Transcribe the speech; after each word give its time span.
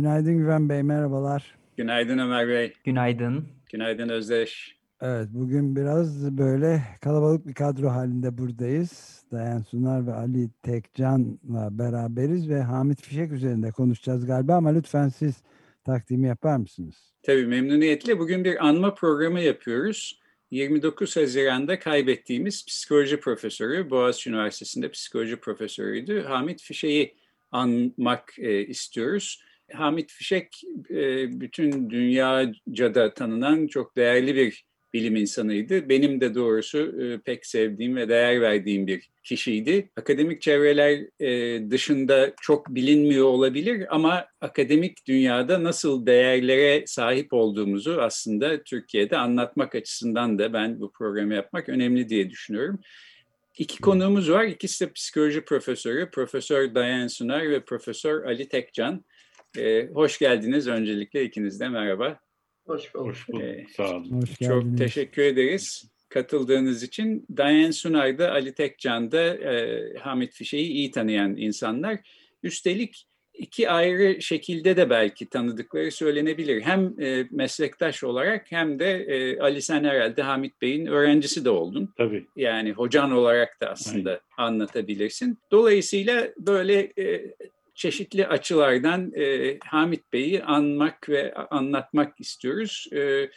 Günaydın 0.00 0.38
Güven 0.38 0.68
Bey, 0.68 0.82
merhabalar. 0.82 1.54
Günaydın 1.76 2.18
Ömer 2.18 2.48
Bey. 2.48 2.72
Günaydın. 2.84 3.48
Günaydın 3.72 4.08
Özdeş. 4.08 4.76
Evet, 5.00 5.28
bugün 5.30 5.76
biraz 5.76 6.38
böyle 6.38 6.82
kalabalık 7.00 7.46
bir 7.46 7.54
kadro 7.54 7.88
halinde 7.88 8.38
buradayız. 8.38 9.22
Dayan 9.32 9.62
Sunar 9.62 10.06
ve 10.06 10.12
Ali 10.12 10.50
Tekcan'la 10.62 11.78
beraberiz 11.78 12.48
ve 12.48 12.62
Hamit 12.62 13.02
Fişek 13.02 13.32
üzerinde 13.32 13.70
konuşacağız 13.70 14.26
galiba 14.26 14.54
ama 14.54 14.70
lütfen 14.70 15.08
siz 15.08 15.34
takdimi 15.84 16.26
yapar 16.28 16.56
mısınız? 16.56 16.96
Tabii 17.22 17.46
memnuniyetle. 17.46 18.18
Bugün 18.18 18.44
bir 18.44 18.66
anma 18.66 18.94
programı 18.94 19.40
yapıyoruz. 19.40 20.20
29 20.50 21.16
Haziran'da 21.16 21.78
kaybettiğimiz 21.78 22.66
psikoloji 22.66 23.20
profesörü, 23.20 23.90
Boğaziçi 23.90 24.30
Üniversitesi'nde 24.30 24.90
psikoloji 24.90 25.36
profesörüydü. 25.36 26.22
Hamit 26.22 26.62
Fişek'i 26.62 27.14
anmak 27.52 28.34
e, 28.38 28.66
istiyoruz. 28.66 29.49
Hamit 29.72 30.12
Fişek 30.12 30.62
e, 30.90 31.40
bütün 31.40 31.90
dünyaca 31.90 32.94
da 32.94 33.14
tanınan 33.14 33.66
çok 33.66 33.96
değerli 33.96 34.34
bir 34.34 34.64
bilim 34.94 35.16
insanıydı. 35.16 35.88
Benim 35.88 36.20
de 36.20 36.34
doğrusu 36.34 37.02
e, 37.02 37.18
pek 37.18 37.46
sevdiğim 37.46 37.96
ve 37.96 38.08
değer 38.08 38.40
verdiğim 38.40 38.86
bir 38.86 39.10
kişiydi. 39.24 39.90
Akademik 39.96 40.42
çevreler 40.42 41.00
e, 41.20 41.70
dışında 41.70 42.32
çok 42.40 42.74
bilinmiyor 42.74 43.26
olabilir 43.26 43.86
ama 43.90 44.26
akademik 44.40 45.06
dünyada 45.06 45.64
nasıl 45.64 46.06
değerlere 46.06 46.86
sahip 46.86 47.32
olduğumuzu 47.32 47.98
aslında 48.00 48.62
Türkiye'de 48.62 49.16
anlatmak 49.16 49.74
açısından 49.74 50.38
da 50.38 50.52
ben 50.52 50.80
bu 50.80 50.92
programı 50.92 51.34
yapmak 51.34 51.68
önemli 51.68 52.08
diye 52.08 52.30
düşünüyorum. 52.30 52.80
İki 53.58 53.80
konuğumuz 53.80 54.30
var. 54.30 54.44
İkisi 54.44 54.86
de 54.86 54.92
psikoloji 54.92 55.40
profesörü. 55.40 56.10
Profesör 56.10 56.74
Dayan 56.74 57.06
Sunar 57.06 57.50
ve 57.50 57.64
Profesör 57.64 58.24
Ali 58.24 58.48
Tekcan. 58.48 59.04
Ee, 59.58 59.88
hoş 59.94 60.18
geldiniz 60.18 60.68
öncelikle 60.68 61.24
ikiniz 61.24 61.60
de 61.60 61.68
merhaba. 61.68 62.20
Hoş 62.66 62.94
bulduk. 62.94 63.06
Hoş 63.08 63.28
bulduk. 63.28 63.42
Ee, 63.42 63.66
Sağ 63.76 63.96
olun. 63.96 64.22
Hoş 64.22 64.38
çok 64.38 64.78
teşekkür 64.78 65.22
ederiz 65.22 65.90
katıldığınız 66.08 66.82
için. 66.82 67.26
Diane 67.36 67.72
Sunay 67.72 68.18
da 68.18 68.32
Ali 68.32 68.54
Tekcan 68.54 69.12
da 69.12 69.22
e, 69.22 69.80
Hamit 69.98 70.34
Fişek'i 70.34 70.72
iyi 70.72 70.90
tanıyan 70.90 71.36
insanlar. 71.36 71.98
Üstelik 72.42 73.06
iki 73.34 73.70
ayrı 73.70 74.22
şekilde 74.22 74.76
de 74.76 74.90
belki 74.90 75.28
tanıdıkları 75.28 75.90
söylenebilir. 75.90 76.62
Hem 76.62 77.00
e, 77.00 77.26
meslektaş 77.30 78.04
olarak 78.04 78.52
hem 78.52 78.78
de 78.78 78.90
e, 78.92 79.40
Ali 79.40 79.62
sen 79.62 79.84
herhalde 79.84 80.22
Hamit 80.22 80.62
Bey'in 80.62 80.86
öğrencisi 80.86 81.44
de 81.44 81.50
oldun. 81.50 81.94
Tabii. 81.96 82.26
Yani 82.36 82.72
hocan 82.72 83.12
olarak 83.12 83.60
da 83.60 83.70
aslında 83.70 84.10
Aynen. 84.10 84.20
anlatabilirsin. 84.52 85.38
Dolayısıyla 85.50 86.28
böyle 86.38 86.92
e, 86.98 87.34
çeşitli 87.80 88.26
açılardan 88.26 89.12
e, 89.14 89.58
Hamit 89.64 90.12
Bey'i 90.12 90.42
anmak 90.42 91.08
ve 91.08 91.34
anlatmak 91.34 92.20
istiyoruz. 92.20 92.86
E, 92.92 93.30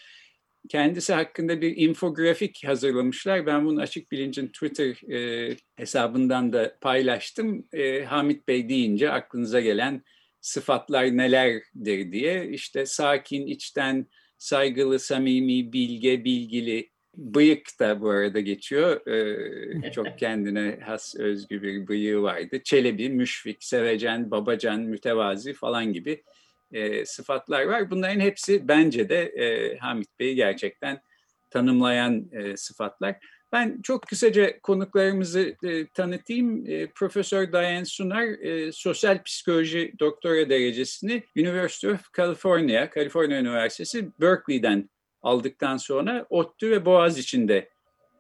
kendisi 0.70 1.14
hakkında 1.14 1.62
bir 1.62 1.78
infografik 1.78 2.64
hazırlamışlar. 2.66 3.46
Ben 3.46 3.66
bunu 3.66 3.82
Açık 3.82 4.12
Bilinc'in 4.12 4.48
Twitter 4.48 5.12
e, 5.12 5.56
hesabından 5.76 6.54
da 6.54 6.78
paylaştım. 6.82 7.68
E, 7.74 8.04
Hamit 8.04 8.48
Bey 8.48 8.70
deyince 8.70 9.12
aklınıza 9.12 9.62
gelen 9.62 10.04
sıfatlar 10.42 11.18
nelerdir 11.18 12.12
diye. 12.12 12.50
İşte 12.50 12.86
sakin, 12.86 13.48
içten, 13.48 14.08
saygılı, 14.38 15.00
samimi, 15.00 15.74
bilge, 15.74 16.24
bilgili, 16.24 16.90
Bıyık 17.18 17.80
da 17.80 18.02
bu 18.02 18.10
arada 18.10 18.40
geçiyor. 18.40 19.08
Ee, 19.08 19.92
çok 19.92 20.08
kendine 20.20 20.80
has 20.86 21.16
özgü 21.16 21.62
bir 21.62 21.88
bıyığı 21.88 22.22
vardı. 22.22 22.64
Çelebi, 22.64 23.10
müşfik, 23.10 23.64
sevecen, 23.64 24.32
babacan, 24.32 24.82
mütevazi 24.82 25.54
falan 25.54 25.94
gibi 25.94 26.24
e, 26.72 27.06
sıfatlar 27.06 27.64
var. 27.64 27.92
Bunların 27.92 28.20
hepsi 28.20 28.68
bence 28.68 29.10
de 29.10 29.24
e, 29.24 29.78
Hamit 29.78 30.20
Bey'i 30.20 30.36
gerçekten 30.36 31.02
tanımlayan 31.50 32.30
e, 32.32 32.58
sıfatlar. 32.58 33.16
Ben 33.52 33.82
çok 33.84 34.08
kısaca 34.08 34.60
konuklarımızı 34.60 35.56
e, 35.64 35.88
tanıtayım. 35.88 36.66
E, 36.68 36.88
Profesör 36.88 37.52
Diane 37.52 37.86
Sunar 37.86 38.24
e, 38.24 38.72
sosyal 38.72 39.24
psikoloji 39.24 39.94
doktora 40.00 40.50
derecesini 40.50 41.24
University 41.38 41.88
of 41.88 42.14
California, 42.18 42.90
Kaliforniya 42.90 43.40
Üniversitesi 43.40 44.08
Berkeley'den 44.22 44.90
aldıktan 45.24 45.78
sonra 45.78 46.26
ODTÜ 46.30 46.72
ve 46.72 46.86
Boğaz 46.86 47.18
içinde 47.18 47.70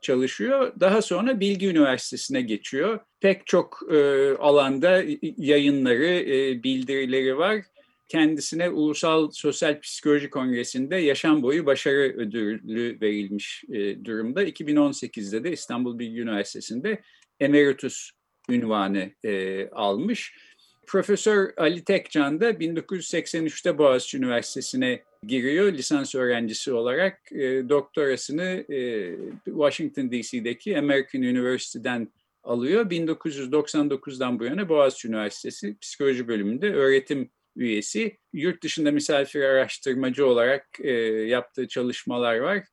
çalışıyor. 0.02 0.74
Daha 0.80 1.02
sonra 1.02 1.40
Bilgi 1.40 1.68
Üniversitesi'ne 1.68 2.41
geçiyor. 2.41 3.00
Pek 3.19 3.47
çok 3.47 3.80
e, 3.91 4.31
alanda 4.40 5.03
yayınları, 5.38 6.06
e, 6.06 6.64
bildirileri 6.64 7.38
var. 7.38 7.62
Kendisine 8.08 8.69
Ulusal 8.69 9.31
Sosyal 9.31 9.80
Psikoloji 9.80 10.30
Kongresi'nde 10.30 10.96
yaşam 10.96 11.44
boyu 11.44 11.66
başarı 11.66 12.14
ödülü 12.18 13.02
verilmiş 13.02 13.64
e, 13.70 14.06
durumda. 14.06 14.44
2018'de 14.44 15.44
de 15.44 15.52
İstanbul 15.52 16.00
Bilgi 16.00 16.22
Üniversitesi'nde 16.22 17.02
emeritus 17.40 18.12
ünvanı 18.50 19.12
e, 19.24 19.70
almış. 19.70 20.35
Profesör 20.88 21.53
Ali 21.58 21.84
Tekcan 21.84 22.41
da 22.41 22.52
1983'te 22.52 23.78
Boğaziçi 23.78 24.18
Üniversitesi'ne 24.18 25.03
giriyor 25.28 25.73
lisans 25.73 26.16
öğrencisi 26.16 26.73
olarak. 26.73 27.31
E, 27.31 27.69
doktorasını 27.69 28.66
e, 28.73 29.11
Washington 29.45 30.11
DC'deki 30.11 30.79
American 30.79 31.22
University'den 31.22 32.07
alıyor. 32.44 32.89
1999'dan 32.89 34.39
bu 34.39 34.45
yana 34.45 34.69
Boğaziçi 34.69 35.07
Üniversitesi 35.07 35.78
Psikoloji 35.79 36.28
bölümünde 36.28 36.73
öğretim 36.73 37.29
üyesi. 37.56 38.17
Yurt 38.34 38.63
dışında 38.63 38.91
misafir 38.91 39.41
araştırmacı 39.41 40.28
olarak 40.28 40.67
e, 40.79 40.91
yaptığı 41.28 41.67
çalışmalar 41.67 42.38
var. 42.38 42.63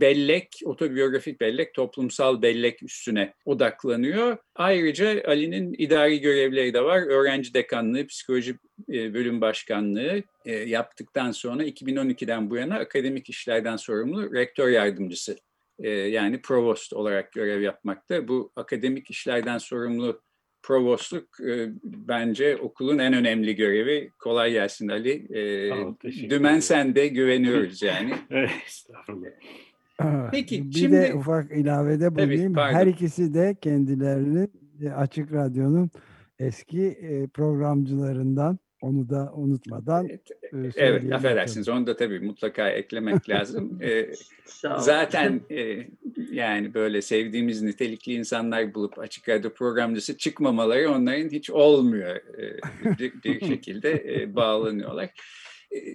Bellek, 0.00 0.60
otobiyografik 0.64 1.40
bellek, 1.40 1.74
toplumsal 1.74 2.42
bellek 2.42 2.82
üstüne 2.82 3.34
odaklanıyor. 3.44 4.36
Ayrıca 4.54 5.22
Ali'nin 5.26 5.74
idari 5.78 6.20
görevleri 6.20 6.74
de 6.74 6.84
var. 6.84 7.02
Öğrenci 7.02 7.54
dekanlığı, 7.54 8.06
psikoloji 8.06 8.56
e, 8.92 9.14
bölüm 9.14 9.40
başkanlığı 9.40 10.22
e, 10.44 10.52
yaptıktan 10.52 11.30
sonra 11.30 11.64
2012'den 11.64 12.50
bu 12.50 12.56
yana 12.56 12.78
akademik 12.78 13.30
işlerden 13.30 13.76
sorumlu 13.76 14.34
rektör 14.34 14.68
yardımcısı 14.68 15.38
e, 15.78 15.88
yani 15.90 16.42
provost 16.42 16.92
olarak 16.92 17.32
görev 17.32 17.60
yapmakta. 17.60 18.28
Bu 18.28 18.52
akademik 18.56 19.10
işlerden 19.10 19.58
sorumlu 19.58 20.20
provostluk 20.62 21.38
bence 21.84 22.56
okulun 22.56 22.98
en 22.98 23.12
önemli 23.12 23.56
görevi. 23.56 24.10
Kolay 24.18 24.52
gelsin 24.52 24.88
Ali. 24.88 25.26
Tamam, 25.68 25.96
dümen 26.04 26.60
sende 26.60 27.08
güveniyoruz 27.08 27.82
yani. 27.82 28.14
Estağfurullah. 28.66 29.30
Peki, 30.30 30.70
bir 30.70 30.74
şimdi, 30.74 30.96
de 30.96 31.14
ufak 31.14 31.52
ilavede 31.52 32.14
bulunayım. 32.14 32.54
Tabii, 32.54 32.74
Her 32.74 32.86
ikisi 32.86 33.34
de 33.34 33.56
kendilerini 33.60 34.48
Açık 34.96 35.32
Radyo'nun 35.32 35.90
eski 36.38 36.98
programcılarından 37.34 38.58
onu 38.80 39.08
da 39.08 39.32
unutmadan 39.34 40.08
Evet, 40.52 40.74
evet 40.76 41.12
affedersiniz. 41.12 41.68
Onu 41.68 41.86
da 41.86 41.96
tabii 41.96 42.20
mutlaka 42.20 42.70
eklemek 42.70 43.28
lazım. 43.30 43.78
ee, 43.82 44.10
zaten 44.78 45.40
e, 45.50 45.86
yani 46.30 46.74
böyle 46.74 47.02
sevdiğimiz 47.02 47.62
nitelikli 47.62 48.12
insanlar 48.12 48.74
bulup 48.74 48.98
açık 48.98 49.28
radyo 49.28 49.50
programcısı 49.50 50.16
çıkmamaları 50.16 50.90
onların 50.90 51.28
hiç 51.28 51.50
olmuyor 51.50 52.16
e, 52.16 52.58
bir, 52.98 53.22
bir 53.24 53.40
şekilde 53.46 54.04
e, 54.14 54.34
bağlanıyorlar. 54.36 55.10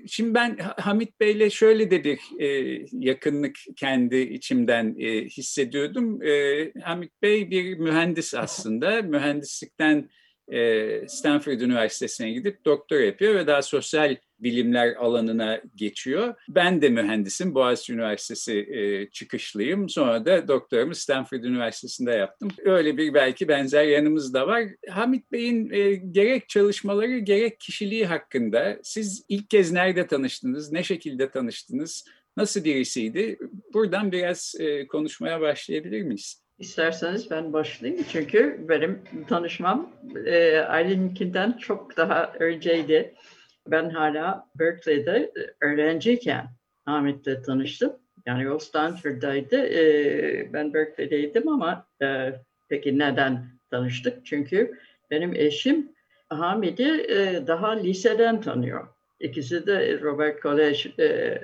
Şimdi 0.08 0.34
ben 0.34 0.58
Hamit 0.58 1.20
Bey'le 1.20 1.50
şöyle 1.50 1.92
de 1.92 2.04
bir 2.04 2.20
e, 2.40 2.80
yakınlık 2.92 3.56
kendi 3.76 4.18
içimden 4.18 4.96
e, 5.00 5.26
hissediyordum. 5.26 6.24
E, 6.24 6.72
Hamit 6.84 7.22
Bey 7.22 7.52
bir 7.52 7.78
mühendis 7.78 8.34
aslında. 8.34 9.02
Mühendislikten 9.02 10.10
Stanford 11.08 11.60
Üniversitesi'ne 11.60 12.32
gidip 12.32 12.66
doktora 12.66 13.02
yapıyor 13.02 13.36
ve 13.36 13.48
daha 13.48 13.62
sosyal 13.62 14.16
bilimler 14.40 14.96
alanına 14.96 15.62
geçiyor. 15.76 16.34
Ben 16.50 16.82
de 16.82 16.90
mühendisim, 16.90 17.56
Boğaziçi 17.56 17.94
Üniversitesi 17.94 18.54
e, 18.54 19.10
çıkışlıyım. 19.10 19.90
Sonra 19.90 20.26
da 20.26 20.48
doktoramı 20.48 20.96
Stanford 20.96 21.44
Üniversitesi'nde 21.44 22.12
yaptım. 22.12 22.50
Öyle 22.66 22.98
bir 22.98 23.14
belki 23.14 23.48
benzer 23.48 23.84
yanımız 23.84 24.34
da 24.34 24.48
var. 24.48 24.64
Hamit 24.90 25.32
Bey'in 25.32 25.70
e, 25.70 25.94
gerek 25.96 26.50
çalışmaları 26.50 27.18
gerek 27.18 27.60
kişiliği 27.60 28.06
hakkında 28.06 28.80
siz 28.84 29.26
ilk 29.30 29.50
kez 29.50 29.72
nerede 29.72 30.08
tanıştınız, 30.08 30.72
ne 30.72 30.84
şekilde 30.84 31.30
tanıştınız, 31.30 32.06
nasıl 32.38 32.64
birisiydi? 32.64 33.38
Buradan 33.74 34.12
biraz 34.12 34.56
e, 34.60 34.88
konuşmaya 34.88 35.42
başlayabilir 35.42 36.02
miyiz? 36.02 36.41
İsterseniz 36.62 37.32
ben 37.32 37.54
başlayayım 37.54 38.06
çünkü 38.12 38.66
benim 38.70 39.02
tanışmam 39.28 39.90
e, 40.26 40.58
Aylin'inkinden 40.58 41.52
çok 41.52 41.98
daha 41.98 42.34
önceydi. 42.40 43.14
Ben 43.68 43.90
hala 43.90 44.48
Berkeley'de 44.56 45.32
öğrenciyken 45.62 46.48
Ahmet'le 46.86 47.44
tanıştım. 47.46 47.94
Yani 48.26 48.52
o 48.52 48.60
Stanford'daydı. 48.60 49.56
E, 49.56 50.54
ben 50.54 50.74
Berkeley'deydim 50.74 51.48
ama 51.48 51.88
e, 52.02 52.34
peki 52.70 53.00
neden 53.00 53.46
tanıştık? 53.72 54.26
Çünkü 54.26 54.80
benim 55.12 55.36
eşim 55.36 55.92
Hamid'i 56.30 57.06
e, 57.10 57.48
daha 57.48 57.72
liseden 57.72 58.42
tanıyor. 58.42 58.88
İkisi 59.20 59.68
de 59.68 60.00
Robert 60.02 60.42
College 60.42 61.04
e, 61.04 61.38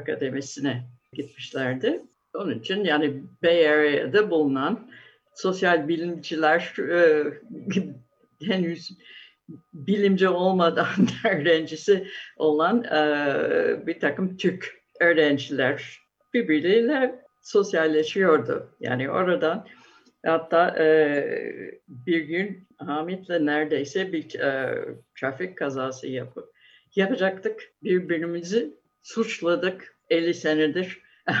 Akademisi'ne 0.00 0.82
gitmişlerdi. 1.12 2.02
Onun 2.34 2.58
için 2.58 2.84
yani 2.84 3.22
Bay 3.42 3.68
Area'da 3.68 4.30
bulunan 4.30 4.90
sosyal 5.34 5.88
bilimciler 5.88 6.74
e, 6.78 7.24
henüz 8.46 8.98
bilimci 9.72 10.28
olmadan 10.28 10.86
öğrencisi 11.30 12.08
olan 12.36 12.84
e, 12.84 13.86
bir 13.86 14.00
takım 14.00 14.36
Türk 14.36 14.80
öğrenciler 15.00 16.00
birbirleriyle 16.34 17.24
sosyalleşiyordu. 17.42 18.76
Yani 18.80 19.10
oradan 19.10 19.66
hatta 20.26 20.76
e, 20.78 21.24
bir 21.88 22.20
gün 22.20 22.68
Hamit'le 22.78 23.30
neredeyse 23.30 24.12
bir 24.12 24.34
e, 24.40 24.84
trafik 25.20 25.58
kazası 25.58 26.08
yapıp 26.08 26.48
yapacaktık. 26.96 27.72
Birbirimizi 27.82 28.74
suçladık 29.02 29.96
50 30.10 30.34
senedir. 30.34 31.02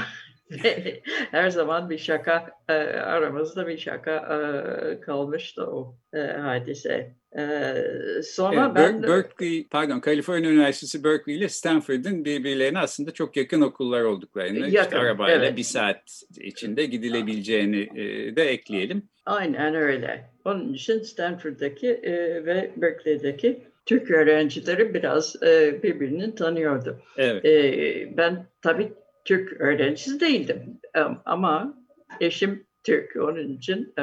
Her 1.30 1.50
zaman 1.50 1.90
bir 1.90 1.98
şaka 1.98 2.50
e, 2.68 2.72
aramızda 2.72 3.68
bir 3.68 3.78
şaka 3.78 4.16
e, 4.16 5.00
kalmıştı 5.00 5.66
o 5.66 5.96
e, 6.14 6.18
hadise. 6.18 7.14
E, 7.38 7.74
sonra 8.22 8.64
evet, 8.66 8.76
ben 8.76 9.02
Berkeley, 9.02 9.66
pardon, 9.70 10.00
Kaliforniya 10.00 10.50
Üniversitesi 10.50 11.04
Berkeley 11.04 11.38
ile 11.38 11.48
Stanford'ın 11.48 12.24
birbirlerine 12.24 12.78
aslında 12.78 13.10
çok 13.10 13.36
yakın 13.36 13.60
okullar 13.60 14.02
olduklarını, 14.02 14.58
yakın, 14.58 14.82
işte 14.82 14.98
arabayla 14.98 15.44
evet. 15.44 15.56
bir 15.56 15.62
saat 15.62 16.22
içinde 16.40 16.86
gidilebileceğini 16.86 17.88
e, 17.94 18.36
de 18.36 18.44
ekleyelim. 18.44 19.02
Aynen 19.26 19.74
öyle. 19.74 20.30
Onun 20.44 20.72
için 20.72 21.02
Stanford'daki 21.02 21.88
e, 21.88 22.12
ve 22.46 22.70
Berkeley'deki 22.76 23.62
Türk 23.86 24.10
öğrencileri 24.10 24.94
biraz 24.94 25.42
e, 25.42 25.82
birbirini 25.82 26.34
tanıyordu. 26.34 27.02
Evet. 27.16 27.44
E, 27.44 28.16
ben 28.16 28.46
tabii 28.62 28.92
Türk 29.30 29.60
öğrencisi 29.60 30.20
değildim 30.20 30.80
ama 31.24 31.74
eşim 32.20 32.66
Türk. 32.84 33.16
Onun 33.16 33.48
için 33.48 33.94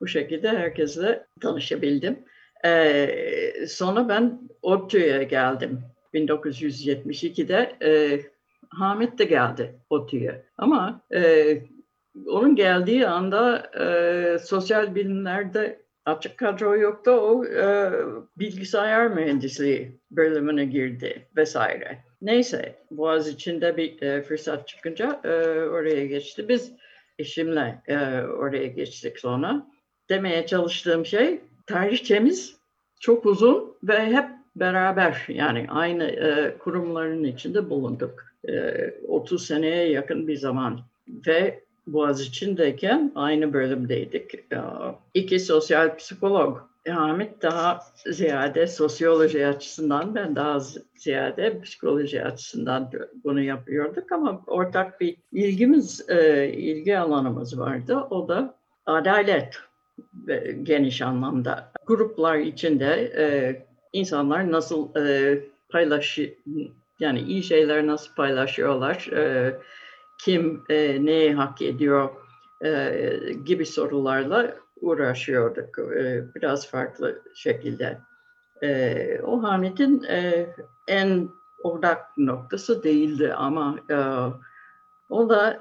bu 0.00 0.06
şekilde 0.06 0.48
herkesle 0.48 1.26
tanışabildim. 1.40 2.18
Ee, 2.64 3.66
sonra 3.68 4.08
ben 4.08 4.40
ODTÜ'ye 4.62 5.24
geldim. 5.24 5.80
1972'de 6.14 7.76
e, 7.82 8.20
Hamit 8.70 9.18
de 9.18 9.24
geldi 9.24 9.80
ODTÜ'ye. 9.90 10.44
Ama 10.58 11.02
e, 11.14 11.56
onun 12.26 12.56
geldiği 12.56 13.06
anda 13.06 13.70
e, 13.80 14.38
sosyal 14.38 14.94
bilimlerde 14.94 15.82
açık 16.04 16.38
kadro 16.38 16.76
yoktu. 16.76 17.10
O 17.10 17.44
e, 17.44 17.92
bilgisayar 18.38 19.08
mühendisliği 19.08 20.00
bölümüne 20.10 20.64
girdi 20.64 21.28
vesaire. 21.36 22.11
Neyse 22.22 22.74
Boğaz 22.90 23.28
içinde 23.28 23.76
bir 23.76 24.02
e, 24.02 24.22
fırsat 24.22 24.68
çıkınca 24.68 25.20
e, 25.24 25.28
oraya 25.60 26.06
geçti. 26.06 26.48
Biz 26.48 26.72
eşimle 27.18 27.82
e, 27.86 27.96
oraya 28.22 28.66
geçtik 28.66 29.18
sonra. 29.18 29.66
Demeye 30.08 30.46
çalıştığım 30.46 31.06
şey 31.06 31.40
tarihçemiz 31.66 32.56
çok 33.00 33.26
uzun 33.26 33.76
ve 33.82 34.06
hep 34.06 34.24
beraber 34.56 35.24
yani 35.28 35.66
aynı 35.68 36.04
e, 36.04 36.58
kurumların 36.58 37.24
içinde 37.24 37.70
bulunduk. 37.70 38.24
E, 38.48 38.74
30 39.08 39.46
seneye 39.46 39.88
yakın 39.88 40.28
bir 40.28 40.36
zaman 40.36 40.80
ve 41.26 41.62
Boğaziçi'ndeyken 41.86 43.12
aynı 43.14 43.52
bölümdeydik. 43.52 44.34
E, 44.34 44.58
iki 45.14 45.40
sosyal 45.40 45.96
psikolog 45.96 46.71
Hamit 46.88 47.42
daha 47.42 47.80
ziyade 48.06 48.66
sosyoloji 48.66 49.46
açısından, 49.46 50.14
ben 50.14 50.36
daha 50.36 50.60
ziyade 50.94 51.60
psikoloji 51.60 52.24
açısından 52.24 52.90
bunu 53.24 53.42
yapıyorduk 53.42 54.12
ama 54.12 54.42
ortak 54.46 55.00
bir 55.00 55.16
ilgimiz, 55.32 56.10
e, 56.10 56.48
ilgi 56.48 56.98
alanımız 56.98 57.58
vardı. 57.58 57.96
O 57.96 58.28
da 58.28 58.54
adalet 58.86 59.58
geniş 60.62 61.02
anlamda. 61.02 61.72
Gruplar 61.86 62.38
içinde 62.38 63.12
e, 63.16 63.24
insanlar 63.92 64.52
nasıl 64.52 64.96
e, 64.96 65.40
paylaşı, 65.68 66.34
yani 67.00 67.20
iyi 67.20 67.42
şeyler 67.42 67.86
nasıl 67.86 68.14
paylaşıyorlar, 68.14 69.10
kim 70.24 70.64
neyi 71.00 71.34
hak 71.34 71.62
ediyor 71.62 72.10
gibi 73.44 73.66
sorularla 73.66 74.56
uğraşıyorduk 74.82 75.78
e, 75.78 76.24
biraz 76.34 76.70
farklı 76.70 77.22
şekilde. 77.34 77.98
E, 78.62 79.20
o 79.22 79.42
Hamit'in 79.42 80.02
e, 80.02 80.46
en 80.88 81.28
odak 81.62 82.18
noktası 82.18 82.82
değildi 82.82 83.32
ama 83.34 83.78
o 85.10 85.28
da 85.28 85.60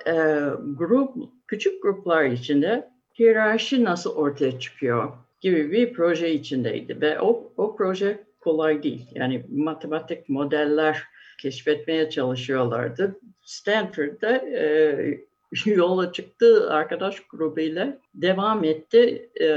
grup, 0.78 1.16
küçük 1.48 1.84
gruplar 1.84 2.24
içinde 2.24 2.90
hiyerarşi 3.20 3.84
nasıl 3.84 4.16
ortaya 4.16 4.60
çıkıyor 4.60 5.12
gibi 5.42 5.72
bir 5.72 5.94
proje 5.94 6.32
içindeydi 6.32 7.02
ve 7.02 7.20
o, 7.20 7.52
o 7.58 7.76
proje 7.76 8.24
kolay 8.40 8.84
değil. 8.84 9.08
Yani 9.16 9.46
matematik 9.50 10.30
modeller 10.30 11.04
keşfetmeye 11.42 12.10
çalışıyorlardı. 12.10 13.20
Stanford'da 13.42 14.36
e, 14.36 15.22
yola 15.66 16.12
çıktı 16.12 16.70
arkadaş 16.70 17.20
grubuyla 17.20 17.98
devam 18.14 18.64
etti 18.64 19.30
e, 19.36 19.48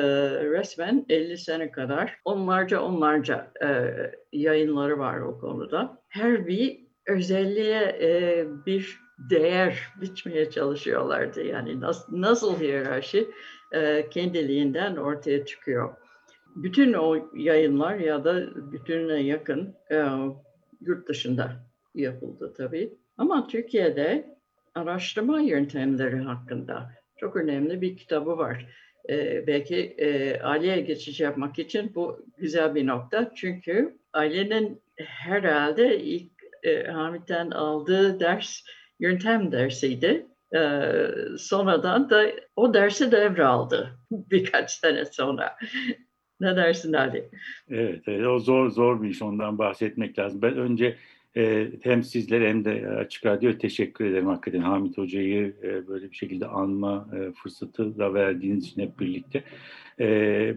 resmen 0.45 1.07
50 1.09 1.39
sene 1.39 1.71
kadar. 1.71 2.19
Onlarca 2.25 2.81
onlarca 2.81 3.53
e, 3.65 3.93
yayınları 4.33 4.99
var 4.99 5.21
o 5.21 5.39
konuda. 5.39 6.03
Her 6.09 6.47
bir 6.47 6.81
özelliğe 7.07 7.81
e, 8.01 8.45
bir 8.67 8.99
değer 9.31 9.79
biçmeye 10.01 10.51
çalışıyorlardı. 10.51 11.43
Yani 11.43 11.81
nasıl, 11.81 12.21
nasıl 12.21 12.61
hiyerarşi 12.61 13.29
e, 13.73 14.09
kendiliğinden 14.11 14.97
ortaya 14.97 15.47
çıkıyor. 15.47 15.95
Bütün 16.57 16.93
o 16.93 17.31
yayınlar 17.35 17.95
ya 17.95 18.25
da 18.25 18.43
bütününe 18.73 19.23
yakın 19.23 19.75
e, 19.91 20.05
yurt 20.81 21.09
dışında 21.09 21.53
yapıldı 21.95 22.55
tabii. 22.57 22.95
Ama 23.19 23.47
Türkiye'de 23.47 24.34
araştırma 24.75 25.41
yöntemleri 25.41 26.19
hakkında 26.19 26.91
çok 27.17 27.37
önemli 27.37 27.81
bir 27.81 27.97
kitabı 27.97 28.39
var. 28.39 28.67
Ee, 29.11 29.47
belki 29.47 29.77
e, 29.77 30.41
aileye 30.41 30.81
geçiş 30.81 31.21
yapmak 31.21 31.59
için 31.59 31.93
bu 31.95 32.27
güzel 32.39 32.75
bir 32.75 32.87
nokta. 32.87 33.33
Çünkü 33.35 33.99
ailenin 34.13 34.83
herhalde 34.97 36.01
ilk 36.01 36.33
e, 36.63 36.85
Hamit'ten 36.85 37.51
aldığı 37.51 38.21
ders 38.21 38.63
yöntem 39.01 39.53
dersiydi. 39.53 40.27
Ee, 40.55 41.07
sonradan 41.39 42.11
da 42.11 42.27
o 42.57 42.75
dersi 42.75 43.13
devraldı 43.13 43.99
birkaç 44.11 44.71
sene 44.71 45.05
sonra. 45.05 45.57
ne 46.41 46.57
dersin 46.57 46.93
Ali? 46.93 47.31
Evet, 47.71 48.03
evet, 48.07 48.27
o 48.27 48.39
zor 48.39 48.71
zor 48.71 49.03
bir 49.03 49.09
iş 49.09 49.23
ondan 49.23 49.59
bahsetmek 49.59 50.19
lazım. 50.19 50.43
Ben 50.43 50.57
önce 50.57 50.97
e, 51.37 51.71
hem 51.83 52.03
sizlere 52.03 52.49
hem 52.49 52.65
de 52.65 52.89
Açık 52.89 53.27
Radyo 53.27 53.59
teşekkür 53.59 54.05
ederim 54.05 54.27
hakikaten 54.27 54.61
Hamit 54.61 54.99
Hoca'yı 54.99 55.57
e, 55.63 55.89
böyle 55.89 56.11
bir 56.11 56.17
şekilde 56.17 56.47
anma 56.47 57.09
e, 57.17 57.33
fırsatı 57.33 57.99
da 57.99 58.15
verdiğiniz 58.15 58.67
için 58.67 58.83
hep 58.83 59.01
birlikte. 59.01 59.45
E, 60.01 60.07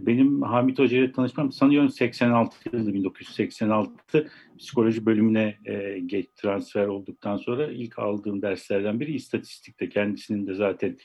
benim 0.06 0.42
Hamit 0.42 0.80
Hoca'yla 0.80 1.12
tanışmam 1.12 1.52
sanıyorum 1.52 1.90
86 1.90 2.58
yılı 2.74 2.94
1986 2.94 4.28
psikoloji 4.58 5.06
bölümüne 5.06 5.58
e, 5.66 6.00
geç 6.06 6.28
transfer 6.36 6.88
olduktan 6.88 7.38
sonra 7.38 7.68
ilk 7.68 8.00
aldığım 8.00 8.42
derslerden 8.42 9.00
biri 9.00 9.14
istatistikte 9.14 9.90
kendisinin 9.90 10.48
de 10.48 10.54
zaten 10.54 10.98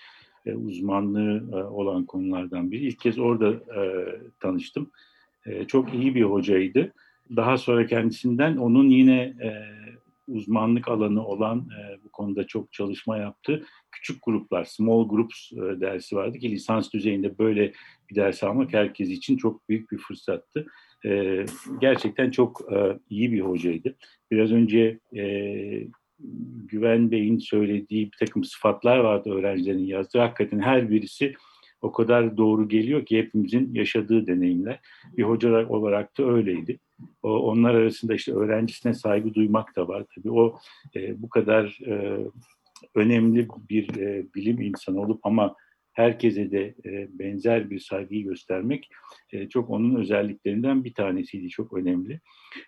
e, 0.47 0.55
uzmanlığı 0.55 1.50
e, 1.52 1.57
olan 1.57 2.07
konulardan 2.07 2.71
biri. 2.71 2.87
İlk 2.87 3.00
kez 3.00 3.19
orada 3.19 3.50
e, 3.50 3.83
tanıştım. 4.41 4.91
E, 5.47 5.64
çok 5.64 5.95
iyi 5.95 6.14
bir 6.14 6.23
hocaydı. 6.23 6.93
Daha 7.36 7.58
sonra 7.58 7.86
kendisinden 7.86 8.56
onun 8.56 8.88
yine 8.88 9.20
e, 9.20 9.50
uzmanlık 10.28 10.88
alanı 10.88 11.26
olan 11.26 11.58
e, 11.58 12.04
bu 12.04 12.08
konuda 12.12 12.46
çok 12.46 12.72
çalışma 12.72 13.16
yaptı. 13.18 13.64
Küçük 13.92 14.22
gruplar, 14.22 14.64
small 14.64 15.08
groups 15.08 15.52
e, 15.52 15.80
dersi 15.80 16.16
vardı 16.16 16.38
ki 16.38 16.50
lisans 16.50 16.92
düzeyinde 16.92 17.38
böyle 17.38 17.72
bir 18.10 18.14
ders 18.14 18.42
almak 18.44 18.72
herkes 18.72 19.08
için 19.08 19.36
çok 19.36 19.68
büyük 19.68 19.92
bir 19.92 19.98
fırsattı. 19.98 20.66
E, 21.04 21.44
gerçekten 21.80 22.30
çok 22.30 22.72
e, 22.72 22.98
iyi 23.10 23.32
bir 23.32 23.40
hocaydı. 23.40 23.96
Biraz 24.30 24.52
önce 24.52 24.98
e, 25.16 25.24
Güven 26.68 27.10
Bey'in 27.10 27.38
söylediği 27.38 28.06
bir 28.06 28.26
takım 28.26 28.44
sıfatlar 28.44 28.98
vardı 28.98 29.30
öğrencilerin 29.30 29.84
yazdığı. 29.84 30.18
Hakikaten 30.18 30.60
her 30.60 30.90
birisi 30.90 31.34
o 31.82 31.92
kadar 31.92 32.36
doğru 32.36 32.68
geliyor 32.68 33.06
ki 33.06 33.18
hepimizin 33.18 33.74
yaşadığı 33.74 34.26
deneyimler. 34.26 34.80
Bir 35.16 35.22
hoca 35.22 35.68
olarak 35.68 36.18
da 36.18 36.24
öyleydi. 36.24 36.78
O, 37.22 37.30
onlar 37.38 37.74
arasında 37.74 38.14
işte 38.14 38.32
öğrencisine 38.32 38.94
saygı 38.94 39.34
duymak 39.34 39.76
da 39.76 39.88
var. 39.88 40.04
Tabii 40.14 40.30
o 40.30 40.58
e, 40.96 41.22
bu 41.22 41.28
kadar 41.28 41.78
e, 41.86 42.18
önemli 42.94 43.48
bir 43.70 43.98
e, 43.98 44.26
bilim 44.34 44.60
insanı 44.60 45.00
olup 45.00 45.26
ama 45.26 45.56
herkese 45.92 46.50
de 46.50 46.74
e, 46.84 47.08
benzer 47.18 47.70
bir 47.70 47.78
saygıyı 47.78 48.24
göstermek 48.24 48.88
e, 49.32 49.48
çok 49.48 49.70
onun 49.70 49.94
özelliklerinden 49.94 50.84
bir 50.84 50.94
tanesiydi, 50.94 51.48
çok 51.48 51.72
önemli. 51.72 52.20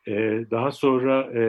E, 0.09 0.13
daha 0.51 0.73
sonra 0.73 1.41
e, 1.41 1.43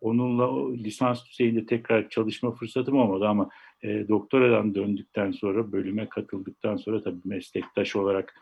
onunla 0.00 0.72
lisans 0.74 1.26
düzeyinde 1.26 1.66
tekrar 1.66 2.08
çalışma 2.08 2.54
fırsatım 2.54 2.96
olmadı 2.96 3.28
ama 3.28 3.48
e, 3.82 4.08
doktoradan 4.08 4.74
döndükten 4.74 5.30
sonra, 5.30 5.72
bölüme 5.72 6.08
katıldıktan 6.08 6.76
sonra 6.76 7.02
tabii 7.02 7.20
meslektaş 7.24 7.96
olarak 7.96 8.34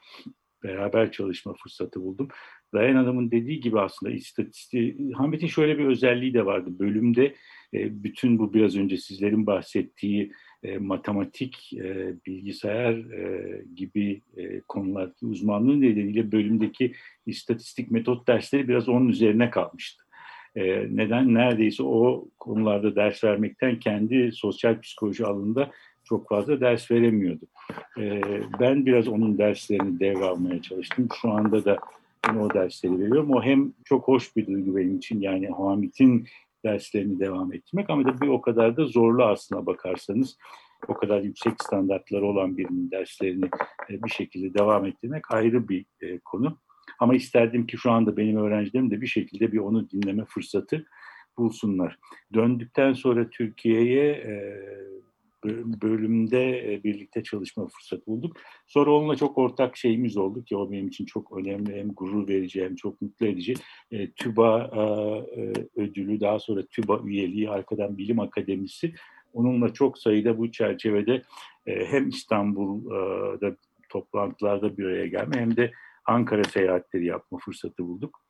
beraber 0.64 1.12
çalışma 1.12 1.54
fırsatı 1.54 2.02
buldum. 2.02 2.28
Dayan 2.74 2.96
Hanım'ın 2.96 3.30
dediği 3.30 3.60
gibi 3.60 3.80
aslında 3.80 4.12
istatistiği, 4.12 5.12
Hamet'in 5.12 5.46
şöyle 5.46 5.78
bir 5.78 5.84
özelliği 5.84 6.34
de 6.34 6.46
vardı. 6.46 6.70
Bölümde 6.78 7.34
e, 7.74 8.04
bütün 8.04 8.38
bu 8.38 8.54
biraz 8.54 8.76
önce 8.76 8.96
sizlerin 8.96 9.46
bahsettiği 9.46 10.32
e, 10.62 10.78
matematik, 10.78 11.72
e, 11.72 12.14
bilgisayar 12.26 12.92
e, 12.92 13.64
gibi 13.74 14.22
e, 14.36 14.60
konulardaki 14.60 15.26
uzmanlığı 15.26 15.80
nedeniyle 15.80 16.32
bölümdeki 16.32 16.92
istatistik 17.26 17.90
metot 17.90 18.28
dersleri 18.28 18.68
biraz 18.68 18.88
onun 18.88 19.08
üzerine 19.08 19.50
kalmıştı. 19.50 20.04
E, 20.56 20.86
neden? 20.96 21.34
Neredeyse 21.34 21.82
o 21.82 22.28
konularda 22.38 22.96
ders 22.96 23.24
vermekten 23.24 23.78
kendi 23.78 24.32
sosyal 24.32 24.80
psikoloji 24.80 25.26
alanında 25.26 25.70
çok 26.04 26.28
fazla 26.28 26.60
ders 26.60 26.90
veremiyordu. 26.90 27.44
E, 27.98 28.20
ben 28.60 28.86
biraz 28.86 29.08
onun 29.08 29.38
derslerini 29.38 30.00
devralmaya 30.00 30.62
çalıştım. 30.62 31.08
Şu 31.20 31.30
anda 31.30 31.64
da 31.64 31.78
o 32.38 32.54
dersleri 32.54 32.98
veriyorum. 32.98 33.30
O 33.30 33.42
hem 33.42 33.72
çok 33.84 34.08
hoş 34.08 34.36
bir 34.36 34.46
duygu 34.46 34.76
benim 34.76 34.96
için 34.96 35.20
yani 35.20 35.48
Hamit'in 35.48 36.26
derslerini 36.64 37.20
devam 37.20 37.52
ettirmek 37.52 37.90
ama 37.90 38.04
da 38.04 38.20
bir 38.20 38.28
o 38.28 38.40
kadar 38.40 38.76
da 38.76 38.84
zorlu 38.84 39.24
aslına 39.24 39.66
bakarsanız 39.66 40.38
o 40.88 40.94
kadar 40.94 41.20
yüksek 41.20 41.52
standartları 41.62 42.26
olan 42.26 42.56
birinin 42.56 42.90
derslerini 42.90 43.44
e, 43.90 44.02
bir 44.02 44.10
şekilde 44.10 44.58
devam 44.58 44.86
ettirmek 44.86 45.34
ayrı 45.34 45.68
bir 45.68 45.86
e, 46.00 46.18
konu. 46.18 46.58
Ama 47.00 47.14
isterdim 47.14 47.66
ki 47.66 47.76
şu 47.76 47.90
anda 47.90 48.16
benim 48.16 48.36
öğrencilerim 48.36 48.90
de 48.90 49.00
bir 49.00 49.06
şekilde 49.06 49.52
bir 49.52 49.58
onu 49.58 49.90
dinleme 49.90 50.24
fırsatı 50.24 50.86
bulsunlar. 51.38 51.98
Döndükten 52.34 52.92
sonra 52.92 53.30
Türkiye'ye 53.30 54.10
e, 54.10 54.60
bölümde 55.82 56.80
birlikte 56.84 57.22
çalışma 57.22 57.68
fırsatı 57.68 58.06
bulduk. 58.06 58.36
Sonra 58.66 58.90
onunla 58.90 59.16
çok 59.16 59.38
ortak 59.38 59.76
şeyimiz 59.76 60.16
oldu 60.16 60.44
ki 60.44 60.56
o 60.56 60.72
benim 60.72 60.88
için 60.88 61.04
çok 61.04 61.38
önemli 61.38 61.76
hem 61.76 61.88
gurur 61.88 62.28
verici 62.28 62.64
hem 62.64 62.74
çok 62.76 63.02
mutlu 63.02 63.26
edici. 63.26 63.54
TÜBA 64.16 64.70
ödülü 65.76 66.20
daha 66.20 66.38
sonra 66.38 66.62
TÜBA 66.66 67.00
üyeliği 67.04 67.50
arkadan 67.50 67.98
Bilim 67.98 68.20
Akademisi 68.20 68.94
Onunla 69.32 69.72
çok 69.72 69.98
sayıda 69.98 70.38
bu 70.38 70.52
çerçevede 70.52 71.22
e, 71.66 71.84
hem 71.86 72.08
İstanbul'da 72.08 73.56
toplantılarda 73.88 74.78
bir 74.78 74.84
araya 74.84 75.06
gelme 75.06 75.36
hem 75.36 75.56
de 75.56 75.72
Ankara 76.06 76.44
seyahatleri 76.44 77.06
yapma 77.06 77.38
fırsatı 77.38 77.86
bulduk. 77.86 78.20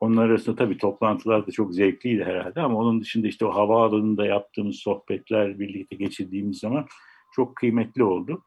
Onlar 0.00 0.28
arasında 0.28 0.56
tabii 0.56 0.78
toplantılar 0.78 1.46
da 1.46 1.50
çok 1.50 1.74
zevkliydi 1.74 2.24
herhalde 2.24 2.60
ama 2.60 2.78
onun 2.78 3.00
dışında 3.00 3.26
işte 3.28 3.44
o 3.44 3.54
havaalanında 3.54 4.26
yaptığımız 4.26 4.76
sohbetler 4.76 5.58
birlikte 5.58 5.96
geçirdiğimiz 5.96 6.58
zaman 6.58 6.86
çok 7.34 7.56
kıymetli 7.56 8.04
oldu. 8.04 8.42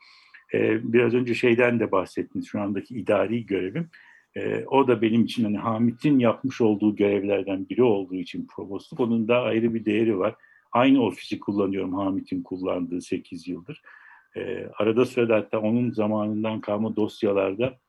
Ee, 0.53 0.93
biraz 0.93 1.13
önce 1.13 1.33
şeyden 1.35 1.79
de 1.79 1.91
bahsettiniz 1.91 2.47
şu 2.47 2.61
andaki 2.61 2.95
idari 2.95 3.45
görevim. 3.45 3.89
Ee, 4.35 4.65
o 4.65 4.87
da 4.87 5.01
benim 5.01 5.23
için 5.23 5.43
hani 5.43 5.57
Hamit'in 5.57 6.19
yapmış 6.19 6.61
olduğu 6.61 6.95
görevlerden 6.95 7.69
biri 7.69 7.83
olduğu 7.83 8.15
için 8.15 8.47
provostluk. 8.55 8.99
Onun 8.99 9.27
da 9.27 9.41
ayrı 9.41 9.73
bir 9.73 9.85
değeri 9.85 10.19
var. 10.19 10.35
Aynı 10.71 11.03
ofisi 11.03 11.39
kullanıyorum 11.39 11.93
Hamit'in 11.93 12.43
kullandığı 12.43 13.01
8 13.01 13.47
yıldır. 13.47 13.81
E, 14.35 14.69
arada 14.77 15.05
sırada 15.05 15.35
hatta 15.35 15.59
onun 15.59 15.91
zamanından 15.91 16.61
kalma 16.61 16.95
dosyalarda 16.95 17.79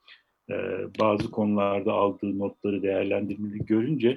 e, 0.51 0.87
bazı 1.01 1.31
konularda 1.31 1.93
aldığı 1.93 2.39
notları 2.39 2.83
değerlendirmeyi 2.83 3.67
görünce 3.67 4.17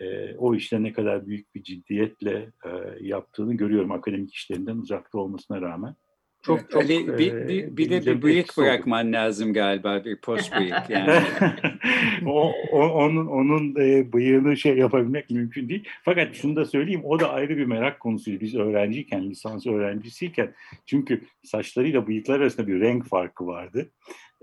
e, 0.00 0.36
o 0.36 0.54
işte 0.54 0.82
ne 0.82 0.92
kadar 0.92 1.26
büyük 1.26 1.54
bir 1.54 1.62
ciddiyetle 1.62 2.48
e, 2.64 2.70
yaptığını 3.00 3.54
görüyorum 3.54 3.92
akademik 3.92 4.34
işlerinden 4.34 4.76
uzakta 4.76 5.18
olmasına 5.18 5.60
rağmen. 5.60 5.94
Çok, 6.42 6.70
çok 6.70 6.82
Ali, 6.82 7.18
bir, 7.18 7.48
bir, 7.48 7.76
bir 7.76 7.90
de 7.90 8.06
bir 8.06 8.22
bıyık 8.22 8.58
bırakman 8.58 9.06
oldu. 9.06 9.12
lazım 9.12 9.52
galiba 9.52 10.04
bir 10.04 10.20
post 10.20 10.56
bıyık 10.56 10.90
yani. 10.90 11.22
o, 12.26 12.52
o, 12.72 12.88
onun 12.88 13.26
onun 13.26 13.74
e, 13.80 14.12
bıyığını 14.12 14.56
şey 14.56 14.76
yapabilmek 14.76 15.30
mümkün 15.30 15.68
değil. 15.68 15.88
Fakat 16.02 16.34
şunu 16.34 16.56
da 16.56 16.64
söyleyeyim 16.64 17.04
o 17.04 17.20
da 17.20 17.30
ayrı 17.30 17.56
bir 17.56 17.64
merak 17.64 18.00
konusuydu 18.00 18.40
biz 18.40 18.54
öğrenciyken 18.54 19.30
lisans 19.30 19.66
öğrencisiyken 19.66 20.54
çünkü 20.86 21.24
saçlarıyla 21.42 22.06
bıyıklar 22.06 22.40
arasında 22.40 22.66
bir 22.66 22.80
renk 22.80 23.08
farkı 23.08 23.46
vardı. 23.46 23.90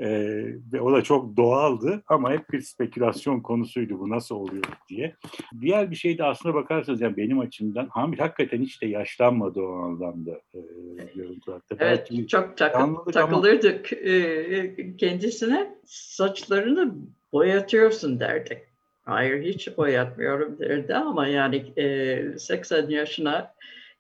Ee, 0.02 0.46
ve 0.74 0.82
o 0.82 0.94
da 0.94 1.02
çok 1.02 1.38
doğaldı 1.38 2.04
ama 2.08 2.32
hep 2.32 2.50
bir 2.52 2.62
spekülasyon 2.62 3.40
konusuydu 3.40 4.00
bu 4.00 4.10
nasıl 4.10 4.36
oluyor 4.36 4.64
diye. 4.90 5.16
Diğer 5.62 5.92
bir 5.92 5.96
şey 5.96 6.18
de 6.18 6.24
aslına 6.24 6.54
bakarsanız 6.56 7.02
yani 7.02 7.18
benim 7.18 7.40
açımdan 7.40 7.88
Hamit 7.88 8.20
hakikaten 8.20 8.62
hiç 8.62 8.82
de 8.82 8.88
yaşlanmadı 8.88 9.62
o 9.62 9.74
anlamda. 9.74 10.32
E. 10.32 10.60
Evet 11.00 11.70
Belki 11.80 12.28
çok 12.28 12.58
takı, 12.58 13.12
takılırdık 13.12 13.94
ama... 13.94 14.12
e, 14.12 14.96
kendisine 14.98 15.76
saçlarını 15.86 16.96
boyatıyorsun 17.34 18.20
derdik. 18.20 18.58
Hayır 19.04 19.44
hiç 19.44 19.78
boyatmıyorum 19.78 20.60
derdi 20.60 20.96
ama 20.96 21.28
yani 21.28 21.56
e, 21.78 22.38
80 22.38 22.90
yaşına 22.90 23.54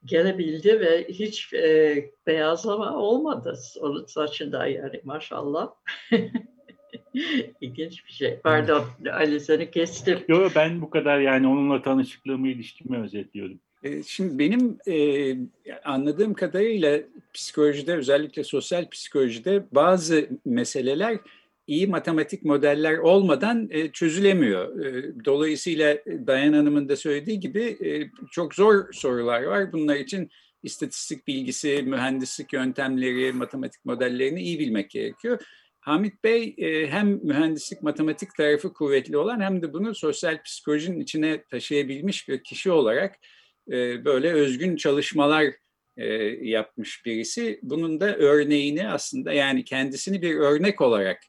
gelebildi 0.05 0.79
ve 0.79 1.07
hiç 1.09 1.53
e, 1.53 2.05
beyazlama 2.27 2.95
olmadı 2.95 3.59
onun 3.79 4.05
saçında 4.05 4.67
yani 4.67 5.01
maşallah. 5.03 5.69
İlginç 7.61 8.05
bir 8.05 8.11
şey. 8.11 8.39
Pardon 8.43 8.83
Ali 9.11 9.39
seni 9.39 9.71
kestim. 9.71 10.19
Yok 10.27 10.51
ben 10.55 10.81
bu 10.81 10.89
kadar 10.89 11.19
yani 11.19 11.47
onunla 11.47 11.81
tanışıklığımı, 11.81 12.47
ilişkimi 12.47 12.97
özetliyordum. 12.97 13.59
E, 13.83 14.03
şimdi 14.03 14.39
benim 14.39 14.77
e, 14.87 15.35
anladığım 15.83 16.33
kadarıyla 16.33 16.99
psikolojide 17.33 17.95
özellikle 17.95 18.43
sosyal 18.43 18.89
psikolojide 18.89 19.63
bazı 19.71 20.29
meseleler 20.45 21.17
iyi 21.71 21.87
matematik 21.87 22.45
modeller 22.45 22.97
olmadan 22.97 23.67
e, 23.71 23.91
çözülemiyor. 23.91 24.85
E, 24.85 25.15
dolayısıyla 25.25 25.97
Dayan 26.27 26.53
Hanım'ın 26.53 26.89
da 26.89 26.95
söylediği 26.95 27.39
gibi 27.39 27.63
e, 27.63 28.09
çok 28.31 28.55
zor 28.55 28.93
sorular 28.93 29.43
var. 29.43 29.71
Bunlar 29.71 29.95
için 29.95 30.29
istatistik 30.63 31.27
bilgisi, 31.27 31.83
mühendislik 31.83 32.53
yöntemleri, 32.53 33.33
matematik 33.33 33.85
modellerini 33.85 34.41
iyi 34.41 34.59
bilmek 34.59 34.89
gerekiyor. 34.89 35.39
Hamit 35.79 36.23
Bey 36.23 36.55
hem 36.89 37.19
mühendislik 37.23 37.83
matematik 37.83 38.35
tarafı 38.37 38.73
kuvvetli 38.73 39.17
olan 39.17 39.39
hem 39.41 39.61
de 39.61 39.73
bunu 39.73 39.95
sosyal 39.95 40.43
psikolojinin 40.43 40.99
içine 40.99 41.43
taşıyabilmiş 41.43 42.29
bir 42.29 42.43
kişi 42.43 42.71
olarak 42.71 43.15
böyle 44.05 44.33
özgün 44.33 44.75
çalışmalar 44.75 45.45
yapmış 46.41 47.05
birisi. 47.05 47.59
Bunun 47.63 47.99
da 47.99 48.15
örneğini 48.17 48.87
aslında 48.87 49.33
yani 49.33 49.63
kendisini 49.63 50.21
bir 50.21 50.35
örnek 50.35 50.81
olarak 50.81 51.21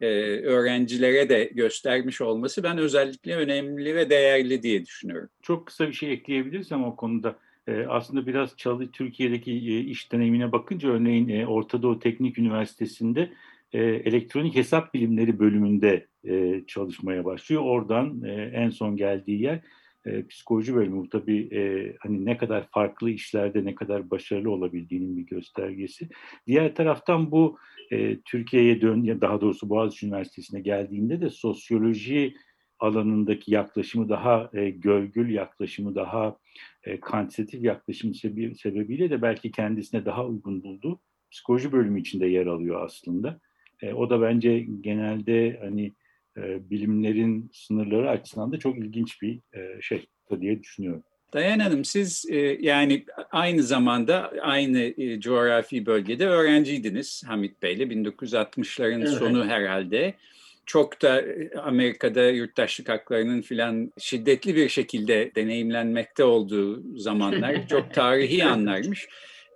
e, 0.00 0.06
öğrencilere 0.40 1.28
de 1.28 1.50
göstermiş 1.54 2.20
olması 2.20 2.62
ben 2.62 2.78
özellikle 2.78 3.36
önemli 3.36 3.94
ve 3.94 4.10
değerli 4.10 4.62
diye 4.62 4.86
düşünüyorum. 4.86 5.28
Çok 5.42 5.66
kısa 5.66 5.88
bir 5.88 5.92
şey 5.92 6.12
ekleyebilirsem 6.12 6.84
o 6.84 6.96
konuda. 6.96 7.38
E, 7.66 7.86
aslında 7.88 8.26
biraz 8.26 8.56
çalı 8.56 8.90
Türkiye'deki 8.90 9.52
e, 9.52 9.80
iş 9.80 10.12
deneyimine 10.12 10.52
bakınca 10.52 10.88
örneğin 10.88 11.28
e, 11.28 11.46
Orta 11.46 11.82
Doğu 11.82 11.98
Teknik 11.98 12.38
Üniversitesi'nde 12.38 13.30
e, 13.72 13.78
elektronik 13.82 14.54
hesap 14.54 14.94
bilimleri 14.94 15.38
bölümünde 15.38 16.06
e, 16.24 16.62
çalışmaya 16.66 17.24
başlıyor. 17.24 17.62
Oradan 17.62 18.22
e, 18.24 18.32
en 18.54 18.70
son 18.70 18.96
geldiği 18.96 19.42
yer 19.42 19.60
e, 20.06 20.26
psikoloji 20.26 20.74
bölümü 20.74 20.96
bu 20.96 21.08
tabii 21.08 21.48
e, 21.52 21.92
hani 22.00 22.24
ne 22.24 22.36
kadar 22.36 22.68
farklı 22.70 23.10
işlerde 23.10 23.64
ne 23.64 23.74
kadar 23.74 24.10
başarılı 24.10 24.50
olabildiğinin 24.50 25.16
bir 25.16 25.26
göstergesi. 25.26 26.08
Diğer 26.46 26.74
taraftan 26.74 27.30
bu 27.30 27.58
e, 27.90 28.20
Türkiye'ye 28.20 28.80
dön 28.80 29.02
ya 29.02 29.20
daha 29.20 29.40
doğrusu 29.40 29.68
Boğaziçi 29.68 30.06
Üniversitesi'ne 30.06 30.60
geldiğinde 30.60 31.20
de 31.20 31.30
sosyoloji 31.30 32.34
alanındaki 32.78 33.52
yaklaşımı 33.52 34.08
daha 34.08 34.50
e, 34.52 34.70
gölgül 34.70 35.30
yaklaşımı 35.30 35.94
daha 35.94 36.36
e, 36.84 37.00
kantitatif 37.00 37.64
yaklaşımı 37.64 38.14
sebebiyle 38.54 39.10
de 39.10 39.22
belki 39.22 39.50
kendisine 39.50 40.04
daha 40.04 40.26
uygun 40.26 40.62
buldu. 40.62 41.00
Psikoloji 41.30 41.72
bölümü 41.72 42.00
içinde 42.00 42.26
yer 42.26 42.46
alıyor 42.46 42.84
aslında. 42.84 43.40
E, 43.82 43.92
o 43.92 44.10
da 44.10 44.22
bence 44.22 44.66
genelde 44.80 45.58
hani 45.60 45.92
e, 46.36 46.70
bilimlerin 46.70 47.50
sınırları 47.52 48.10
açısından 48.10 48.52
da 48.52 48.58
çok 48.58 48.78
ilginç 48.78 49.22
bir 49.22 49.40
e, 49.54 49.80
şey 49.80 50.06
diye 50.40 50.60
düşünüyorum. 50.62 51.02
Dayan 51.32 51.58
Hanım 51.58 51.84
siz 51.84 52.26
e, 52.30 52.36
yani 52.60 53.04
aynı 53.30 53.62
zamanda 53.62 54.32
aynı 54.42 54.78
e, 54.80 55.20
coğrafi 55.20 55.86
bölgede 55.86 56.26
öğrenciydiniz 56.26 57.22
Hamit 57.26 57.62
Bey'le 57.62 57.80
1960'ların 57.80 59.00
evet. 59.00 59.18
sonu 59.18 59.46
herhalde. 59.46 60.14
Çok 60.66 61.02
da 61.02 61.20
e, 61.20 61.50
Amerika'da 61.58 62.30
yurttaşlık 62.30 62.88
haklarının 62.88 63.42
filan 63.42 63.92
şiddetli 63.98 64.56
bir 64.56 64.68
şekilde 64.68 65.30
deneyimlenmekte 65.34 66.24
olduğu 66.24 66.98
zamanlar 66.98 67.66
çok 67.68 67.94
tarihi 67.94 68.44
anlarmış. 68.44 69.08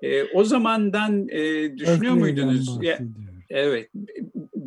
E, 0.03 0.23
o 0.23 0.45
zamandan 0.45 1.29
e, 1.29 1.73
düşünüyor 1.79 2.15
muydunuz? 2.15 2.79
Ya, 2.83 2.99
evet 3.51 3.91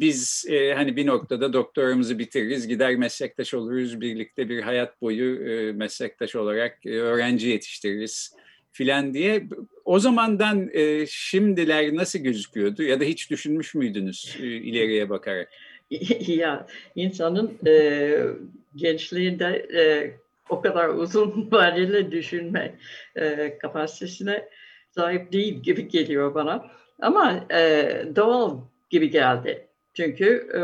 biz 0.01 0.45
e, 0.49 0.73
hani 0.73 0.95
bir 0.95 1.05
noktada 1.05 1.53
doktoramızı 1.53 2.19
bitiririz, 2.19 2.67
gider 2.67 2.95
meslektaş 2.95 3.53
oluruz, 3.53 4.01
birlikte 4.01 4.49
bir 4.49 4.61
hayat 4.61 5.01
boyu 5.01 5.49
e, 5.49 5.71
meslektaş 5.71 6.35
olarak 6.35 6.85
e, 6.85 6.89
öğrenci 6.89 7.49
yetiştiririz 7.49 8.35
filan 8.71 9.13
diye. 9.13 9.43
O 9.85 9.99
zamandan 9.99 10.69
e, 10.73 11.05
şimdiler 11.09 11.95
nasıl 11.95 12.19
gözüküyordu 12.19 12.83
ya 12.83 12.99
da 12.99 13.03
hiç 13.03 13.31
düşünmüş 13.31 13.75
müydünüz 13.75 14.37
e, 14.41 14.45
ileriye 14.45 15.09
bakarak? 15.09 15.49
ya 16.27 16.67
insanın 16.95 17.57
e, 17.67 18.17
gençliğinde 18.75 19.67
e, 19.75 20.11
o 20.49 20.61
kadar 20.61 20.89
uzun 20.89 21.47
vadeli 21.51 22.11
düşünme 22.11 22.75
e, 23.15 23.57
kapasitesine 23.57 24.49
sahip 24.91 25.31
değil 25.31 25.53
gibi 25.53 25.87
geliyor 25.87 26.35
bana. 26.35 26.65
Ama 26.99 27.45
e, 27.51 27.91
doğal 28.15 28.59
gibi 28.89 29.09
geldi. 29.09 29.66
Çünkü 29.97 30.49
e, 30.53 30.59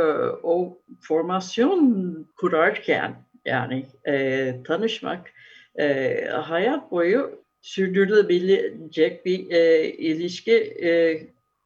o 0.47 0.77
formasyon 0.99 2.27
kurarken 2.37 3.15
yani 3.45 3.85
e, 4.07 4.55
tanışmak 4.63 5.31
e, 5.79 6.25
hayat 6.25 6.91
boyu 6.91 7.43
sürdürülebilecek 7.61 9.25
bir 9.25 9.51
e, 9.51 9.87
ilişki 9.87 10.55
e, 10.55 11.21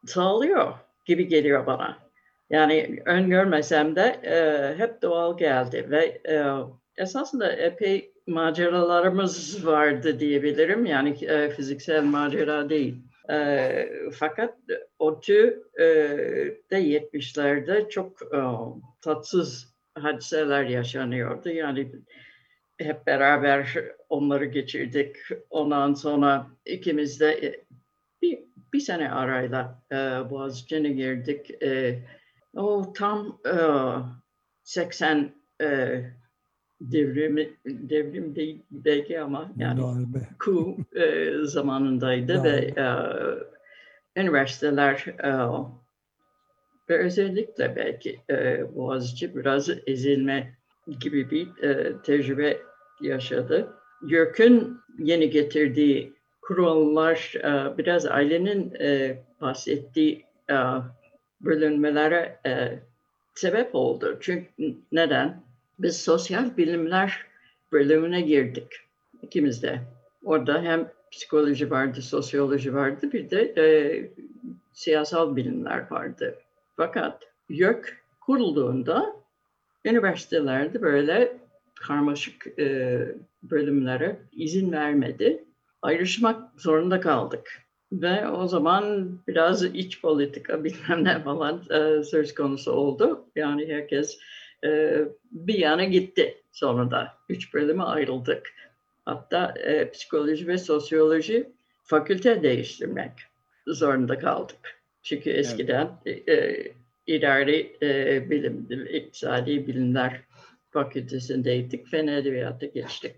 sağlıyor 0.06 0.74
gibi 1.06 1.28
geliyor 1.28 1.66
bana. 1.66 1.98
Yani 2.50 3.00
öngörmesem 3.06 3.96
de 3.96 4.20
e, 4.24 4.74
hep 4.78 5.02
doğal 5.02 5.38
geldi 5.38 5.88
ve 5.90 6.22
e, 6.30 6.44
esasında 6.98 7.52
epey 7.52 8.12
maceralarımız 8.28 9.66
vardı 9.66 10.20
diyebilirim. 10.20 10.86
Yani 10.86 11.10
e, 11.26 11.50
fiziksel 11.50 12.04
macera 12.04 12.70
değil. 12.70 12.96
E, 13.30 13.90
fakat 14.14 14.58
ODTÜ 15.00 15.64
e, 15.80 15.84
de 16.72 16.82
70'lerde 16.82 17.90
çok 17.90 18.22
e, 18.22 18.40
tatsız 19.02 19.74
hadiseler 19.96 20.64
yaşanıyordu. 20.64 21.50
Yani 21.50 21.92
hep 22.78 23.08
beraber 23.08 23.86
onları 24.10 24.46
geçirdik. 24.46 25.16
Ondan 25.50 25.94
sonra 25.94 26.48
ikimiz 26.66 27.20
de 27.20 27.64
bir, 28.22 28.40
bir 28.74 28.80
sene 28.80 29.12
arayla 29.12 29.84
e, 29.92 29.96
Boğaziçi'ne 30.30 30.90
girdik. 30.90 31.64
E, 31.64 32.00
o 32.56 32.94
tam 32.94 33.40
e, 33.46 33.56
80 34.64 35.32
e, 35.62 36.02
devrimi 36.82 37.50
devrim 37.66 38.36
değil 38.36 38.62
belki 38.72 39.22
ama 39.22 39.52
yani 39.58 39.82
Darbe. 39.82 40.28
ku 40.40 40.78
e, 40.96 41.34
zamanındaydı 41.44 42.34
Darbe. 42.34 42.52
ve 42.52 42.82
e, 42.82 42.86
üniversiteler 44.22 45.06
e, 45.24 45.32
ve 46.90 46.98
özellikle 47.06 47.76
belki 47.76 48.20
e, 48.30 48.66
Boğaziçi 48.76 49.36
biraz 49.36 49.70
ezilme 49.88 50.54
gibi 51.00 51.32
bir 51.32 51.63
e, 51.63 52.02
tecrübe 52.02 52.58
yaşadı. 53.02 53.74
YÖK'ün 54.08 54.78
yeni 55.00 55.30
getirdiği 55.30 56.13
kurumlar 56.42 57.34
e, 57.36 57.78
biraz 57.78 58.06
ailenin 58.06 58.74
e, 58.80 59.18
bahsettiği 59.42 60.26
e, 60.50 60.56
bölünmelere 61.42 62.40
e, 62.46 62.80
sebep 63.36 63.76
oldu. 63.76 64.18
Çünkü 64.22 64.48
neden? 64.92 65.47
Biz 65.80 66.02
sosyal 66.02 66.58
bilimler 66.58 67.26
bölümüne 67.72 68.22
girdik. 68.22 68.68
ikimiz 69.22 69.63
de. 69.63 69.82
Orada 70.24 70.62
hem 70.62 70.92
psikoloji 71.12 71.72
vardı, 71.72 72.02
sosyoloji 72.02 72.74
vardı, 72.74 73.12
bir 73.12 73.30
de 73.30 73.42
e, 73.58 73.66
siyasal 74.74 75.36
bilimler 75.36 75.92
vardı. 75.92 76.36
Fakat 76.78 77.24
YÖK 77.50 78.04
kurulduğunda 78.22 79.16
üniversitelerde 79.86 80.82
böyle 80.82 81.38
karmaşık 81.76 82.60
e, 82.60 83.00
bölümlere 83.44 84.20
izin 84.32 84.72
vermedi. 84.72 85.44
Ayrışmak 85.82 86.62
zorunda 86.62 87.00
kaldık. 87.00 87.68
Ve 87.92 88.28
o 88.28 88.48
zaman 88.48 89.10
biraz 89.28 89.63
iç 89.63 90.02
politika 90.02 90.63
bilmem 90.63 91.04
ne 91.04 91.24
falan 91.24 91.62
e, 91.72 92.04
söz 92.04 92.36
konusu 92.36 92.72
oldu. 92.72 93.26
Yani 93.36 93.68
herkes 93.68 94.20
e, 94.65 95.02
bir 95.32 95.58
yana 95.58 95.84
gitti 95.84 96.41
sonunda. 96.52 97.13
Üç 97.30 97.54
bölüme 97.54 97.84
ayrıldık. 97.84 98.54
Hatta 99.06 99.54
e, 99.58 99.91
psikoloji 99.91 100.48
ve 100.48 100.58
sosyoloji 100.58 101.50
fakülte 101.84 102.43
değiştirmek 102.43 103.12
zorunda 103.67 104.20
kaldık. 104.20 104.82
Çünkü 105.04 105.30
eskiden 105.30 105.89
evet. 106.06 106.30
e, 106.30 106.72
idari 107.08 107.78
e, 107.82 108.30
bilim, 108.30 108.67
iktisadi 108.93 109.67
bilimler 109.67 110.22
fakültesindeydik. 110.70 111.88
Fen 111.88 112.08
edebiyatı 112.08 112.65
geçtik. 112.65 113.15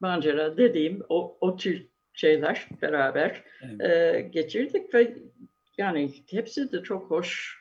Mancera 0.00 0.56
dediğim 0.56 1.02
o, 1.08 1.38
o 1.40 1.56
tür 1.56 1.86
şeyler 2.12 2.68
beraber 2.82 3.42
evet. 3.62 3.80
e, 3.80 4.20
geçirdik 4.20 4.94
ve 4.94 5.16
yani 5.78 6.12
hepsi 6.30 6.72
de 6.72 6.82
çok 6.82 7.10
hoş 7.10 7.57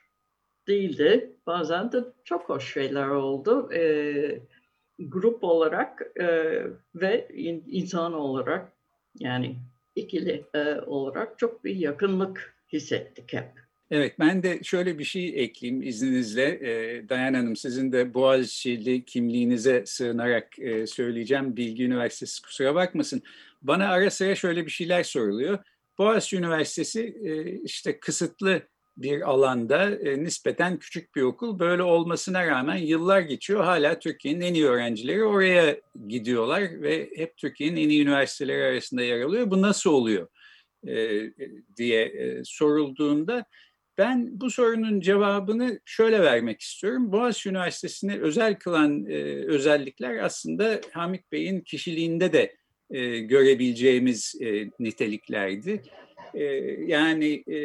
değildi. 0.67 1.31
Bazen 1.47 1.91
de 1.91 1.97
çok 2.23 2.49
hoş 2.49 2.73
şeyler 2.73 3.07
oldu. 3.07 3.73
E, 3.73 4.41
grup 4.99 5.43
olarak 5.43 6.01
e, 6.19 6.27
ve 6.95 7.27
in, 7.33 7.63
insan 7.67 8.13
olarak 8.13 8.71
yani 9.19 9.55
ikili 9.95 10.45
e, 10.53 10.75
olarak 10.85 11.39
çok 11.39 11.63
bir 11.63 11.75
yakınlık 11.75 12.55
hissettik 12.73 13.33
hep. 13.33 13.45
Evet, 13.91 14.19
ben 14.19 14.43
de 14.43 14.59
şöyle 14.63 14.99
bir 14.99 15.03
şey 15.03 15.43
ekleyeyim 15.43 15.83
izninizle. 15.83 16.43
E, 16.43 17.09
Dayan 17.09 17.33
Hanım, 17.33 17.55
sizin 17.55 17.91
de 17.91 18.13
Boğaziçi'li 18.13 19.05
kimliğinize 19.05 19.83
sığınarak 19.85 20.59
e, 20.59 20.87
söyleyeceğim. 20.87 21.57
Bilgi 21.57 21.85
Üniversitesi 21.85 22.41
kusura 22.41 22.75
bakmasın. 22.75 23.21
Bana 23.61 23.87
ara 23.87 24.09
sıra 24.11 24.35
şöyle 24.35 24.65
bir 24.65 24.71
şeyler 24.71 25.03
soruluyor. 25.03 25.59
Boğaziçi 25.97 26.37
Üniversitesi 26.37 27.17
e, 27.23 27.51
işte 27.61 27.99
kısıtlı 27.99 28.61
bir 28.97 29.29
alanda 29.29 29.95
e, 29.95 30.23
nispeten 30.23 30.79
küçük 30.79 31.15
bir 31.15 31.21
okul. 31.21 31.59
Böyle 31.59 31.83
olmasına 31.83 32.47
rağmen 32.47 32.75
yıllar 32.75 33.19
geçiyor. 33.19 33.63
Hala 33.63 33.99
Türkiye'nin 33.99 34.41
en 34.41 34.53
iyi 34.53 34.65
öğrencileri 34.65 35.23
oraya 35.23 35.77
gidiyorlar 36.07 36.81
ve 36.81 37.09
hep 37.15 37.37
Türkiye'nin 37.37 37.77
en 37.77 37.89
iyi 37.89 38.03
üniversiteleri 38.03 38.63
arasında 38.63 39.03
yer 39.03 39.21
alıyor. 39.21 39.51
Bu 39.51 39.61
nasıl 39.61 39.89
oluyor 39.89 40.27
e, 40.87 41.21
diye 41.77 42.05
e, 42.05 42.41
sorulduğunda 42.43 43.45
ben 43.97 44.41
bu 44.41 44.51
sorunun 44.51 44.99
cevabını 44.99 45.79
şöyle 45.85 46.21
vermek 46.21 46.61
istiyorum. 46.61 47.11
Boğaziçi 47.11 47.49
Üniversitesi'ni 47.49 48.19
özel 48.19 48.55
kılan 48.55 49.05
e, 49.05 49.13
özellikler 49.47 50.17
aslında 50.17 50.81
Hamit 50.91 51.31
Bey'in 51.31 51.61
kişiliğinde 51.61 52.33
de 52.33 52.55
e, 52.89 53.19
görebileceğimiz 53.19 54.35
e, 54.41 54.69
niteliklerdi. 54.79 55.81
E, 56.33 56.43
yani 56.85 57.43
e, 57.47 57.57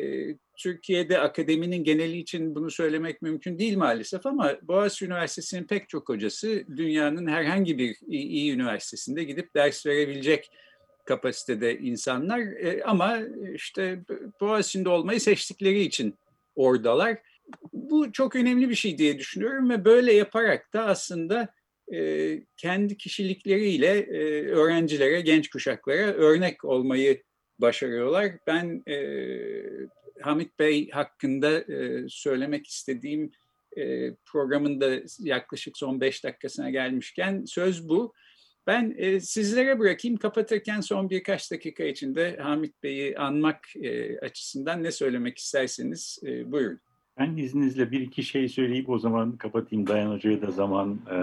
Türkiye'de 0.57 1.19
akademinin 1.19 1.85
geneli 1.85 2.19
için 2.19 2.55
bunu 2.55 2.71
söylemek 2.71 3.23
mümkün 3.23 3.59
değil 3.59 3.77
maalesef 3.77 4.27
ama 4.27 4.57
Boğaziçi 4.63 5.05
Üniversitesi'nin 5.05 5.65
pek 5.65 5.89
çok 5.89 6.09
hocası 6.09 6.65
dünyanın 6.77 7.27
herhangi 7.27 7.79
bir 7.79 7.97
iyi, 8.07 8.27
iyi 8.27 8.53
üniversitesinde 8.53 9.25
gidip 9.25 9.55
ders 9.55 9.87
verebilecek 9.87 10.51
kapasitede 11.05 11.79
insanlar 11.79 12.41
e, 12.41 12.85
ama 12.85 13.19
işte 13.55 14.01
Boğaziçi'nde 14.41 14.89
olmayı 14.89 15.21
seçtikleri 15.21 15.81
için 15.81 16.15
oradalar. 16.57 17.19
Bu 17.73 18.13
çok 18.13 18.37
önemli 18.37 18.69
bir 18.69 18.75
şey 18.75 18.99
diye 18.99 19.19
düşünüyorum 19.19 19.71
ve 19.71 19.85
böyle 19.85 20.13
yaparak 20.13 20.73
da 20.73 20.85
aslında 20.85 21.49
e, 21.93 22.39
kendi 22.57 22.97
kişilikleriyle 22.97 23.99
e, 23.99 24.47
öğrencilere, 24.47 25.21
genç 25.21 25.51
kuşaklara 25.51 26.13
örnek 26.13 26.65
olmayı 26.65 27.23
başarıyorlar. 27.59 28.33
Ben 28.47 28.83
e, 28.89 28.97
Hamit 30.21 30.59
Bey 30.59 30.91
hakkında 30.91 31.61
e, 31.61 32.05
söylemek 32.09 32.67
istediğim 32.67 33.31
e, 33.77 34.15
programın 34.15 34.81
da 34.81 34.91
yaklaşık 35.19 35.79
son 35.79 36.01
beş 36.01 36.25
dakikasına 36.25 36.71
gelmişken 36.71 37.45
söz 37.45 37.89
bu. 37.89 38.13
Ben 38.67 38.95
e, 38.97 39.21
sizlere 39.21 39.79
bırakayım 39.79 40.17
kapatırken 40.17 40.81
son 40.81 41.11
birkaç 41.11 41.51
dakika 41.51 41.85
içinde 41.85 42.37
Hamit 42.37 42.83
Bey'i 42.83 43.19
anmak 43.19 43.77
e, 43.77 44.19
açısından 44.19 44.83
ne 44.83 44.93
söylemek 44.93 45.39
isterseniz 45.39 46.19
e, 46.27 46.53
buyurun. 46.53 46.81
Ben 47.19 47.37
izninizle 47.37 47.91
bir 47.91 48.01
iki 48.01 48.23
şey 48.23 48.49
söyleyip 48.49 48.89
o 48.89 48.99
zaman 48.99 49.37
kapatayım 49.37 49.87
Dayan 49.87 50.11
Hoca'ya 50.11 50.43
da 50.43 50.51
zaman 50.51 51.01
e, 51.11 51.17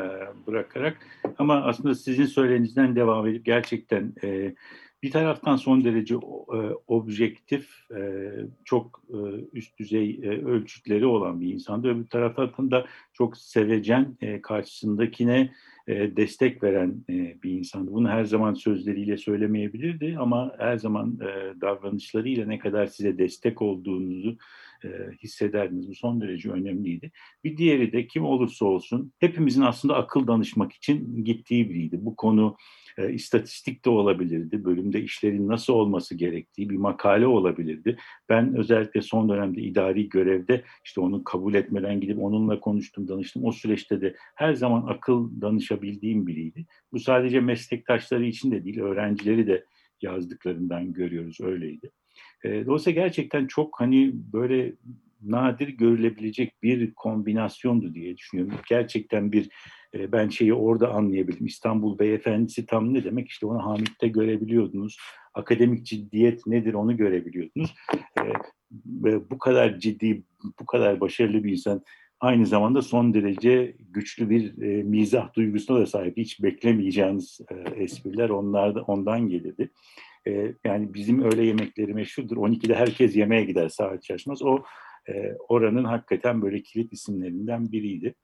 bırakarak. 0.48 0.98
Ama 1.38 1.64
aslında 1.64 1.96
sizin 1.96 2.26
söylediğinizden 2.26 2.96
devam 2.96 3.28
edip 3.28 3.46
gerçekten 3.46 4.14
e, 4.24 4.56
bir 5.04 5.12
taraftan 5.12 5.56
son 5.56 5.84
derece 5.84 6.16
e, 6.16 6.60
objektif, 6.88 7.92
e, 7.92 8.32
çok 8.66 9.02
e, 9.10 9.18
üst 9.54 9.80
düzey 9.80 10.20
e, 10.24 10.28
ölçütleri 10.28 11.06
olan 11.06 11.42
bir 11.42 11.54
insandı. 11.54 11.88
Öbür 11.88 12.08
taraftan 12.08 12.72
da 12.72 12.86
çok 13.14 13.38
sevecen, 13.38 14.18
e, 14.22 14.42
karşısındakine 14.42 15.52
e, 15.88 16.16
destek 16.16 16.64
veren 16.64 17.06
e, 17.10 17.38
bir 17.44 17.52
insandı. 17.52 17.92
Bunu 17.92 18.10
her 18.10 18.24
zaman 18.24 18.54
sözleriyle 18.54 19.18
söylemeyebilirdi 19.18 20.16
ama 20.20 20.52
her 20.58 20.78
zaman 20.78 21.20
e, 21.22 21.62
davranışlarıyla 21.62 22.46
ne 22.46 22.60
kadar 22.60 22.86
size 22.86 23.18
destek 23.18 23.62
olduğunuzu 23.62 24.38
e, 24.84 24.88
hissederdiniz. 25.24 25.90
Bu 25.90 25.96
son 25.96 26.22
derece 26.22 26.52
önemliydi. 26.52 27.12
Bir 27.44 27.58
diğeri 27.58 27.92
de 27.92 28.08
kim 28.08 28.26
olursa 28.26 28.66
olsun 28.66 29.14
hepimizin 29.20 29.62
aslında 29.62 29.96
akıl 29.96 30.28
danışmak 30.28 30.74
için 30.74 31.26
gittiği 31.26 31.70
biriydi. 31.70 31.98
Bu 32.02 32.16
konu 32.16 32.58
e, 33.00 33.14
istatistik 33.14 33.86
de 33.86 33.90
olabilirdi. 33.90 34.64
Bölümde 34.64 35.02
işlerin 35.02 35.48
nasıl 35.48 35.74
olması 35.74 36.16
gerektiği 36.16 36.70
bir 36.70 36.76
makale 36.76 37.28
olabilirdi. 37.28 37.98
Ben 38.30 38.56
özellikle 38.56 39.02
son 39.02 39.30
dönemde 39.30 39.62
idari 39.62 40.10
görevde 40.10 40.64
işte 40.86 41.02
onu 41.02 41.24
kabul 41.24 41.54
etmeden 41.54 42.02
gidip 42.02 42.20
onunla 42.20 42.60
konuştum, 42.60 43.08
danıştım. 43.08 43.46
O 43.46 43.52
süreçte 43.52 44.02
de 44.02 44.16
her 44.36 44.54
zaman 44.54 44.88
akıl 44.88 45.42
danışabildiğim 45.42 46.28
biriydi. 46.28 46.66
Bu 46.92 47.00
sadece 47.00 47.40
meslektaşları 47.40 48.26
için 48.26 48.52
de 48.52 48.64
değil, 48.66 48.80
öğrencileri 48.80 49.48
de 49.48 49.66
yazdıklarından 50.02 50.94
görüyoruz 50.94 51.42
öyleydi. 51.42 51.92
E, 52.44 52.66
dolayısıyla 52.66 53.02
gerçekten 53.02 53.48
çok 53.48 53.80
hani 53.80 54.12
böyle 54.14 54.74
nadir 55.22 55.68
görülebilecek 55.68 56.64
bir 56.64 56.94
kombinasyondu 56.94 57.94
diye 57.94 58.18
düşünüyorum. 58.18 58.54
Gerçekten 58.70 59.32
bir 59.32 59.50
e, 59.96 60.12
ben 60.12 60.30
şeyi 60.30 60.54
orada 60.54 60.94
anlayabildim. 60.94 61.46
İstanbul 61.46 62.00
Beyefendisi 62.00 62.66
tam 62.66 62.94
ne 62.94 63.04
demek? 63.04 63.28
İşte 63.28 63.46
onu 63.46 63.66
Hamit'te 63.66 64.08
görebiliyordunuz. 64.08 64.98
Akademik 65.34 65.86
ciddiyet 65.86 66.48
nedir 66.48 66.74
onu 66.74 66.98
görebiliyordunuz. 66.98 67.76
E, 68.18 68.24
ve 68.86 69.30
bu 69.30 69.38
kadar 69.38 69.80
ciddi, 69.80 70.24
bu 70.60 70.66
kadar 70.66 71.02
başarılı 71.02 71.44
bir 71.44 71.52
insan 71.52 71.84
aynı 72.20 72.46
zamanda 72.46 72.82
son 72.82 73.14
derece 73.14 73.76
güçlü 73.80 74.30
bir 74.30 74.62
e, 74.62 74.84
mizah 74.84 75.34
duygusuna 75.34 75.80
da 75.80 75.86
sahip. 75.86 76.18
Hiç 76.18 76.44
beklemeyeceğiniz 76.44 77.40
e, 77.52 77.84
espriler 77.84 78.30
onlarda, 78.30 78.82
ondan 78.82 79.28
gelirdi. 79.28 79.72
Yani 80.66 80.94
bizim 80.94 81.22
öğle 81.22 81.46
yemekleri 81.46 81.94
meşhurdur. 81.94 82.38
12'de 82.38 82.76
herkes 82.76 83.16
yemeğe 83.16 83.44
gider 83.44 83.70
saat 83.70 84.06
şaşmaz. 84.06 84.42
O 84.42 84.64
oranın 85.50 85.84
hakikaten 85.84 86.42
böyle 86.42 86.62
kilit 86.62 86.94
isimlerinden 86.94 87.72
biriydi. 87.72 88.16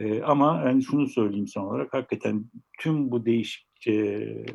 E, 0.00 0.22
ama 0.22 0.62
yani 0.66 0.82
şunu 0.82 1.06
söyleyeyim 1.06 1.46
son 1.46 1.64
olarak 1.64 1.94
hakikaten 1.94 2.44
tüm 2.78 3.10
bu 3.10 3.26
değişik 3.26 3.86
e, 3.86 3.92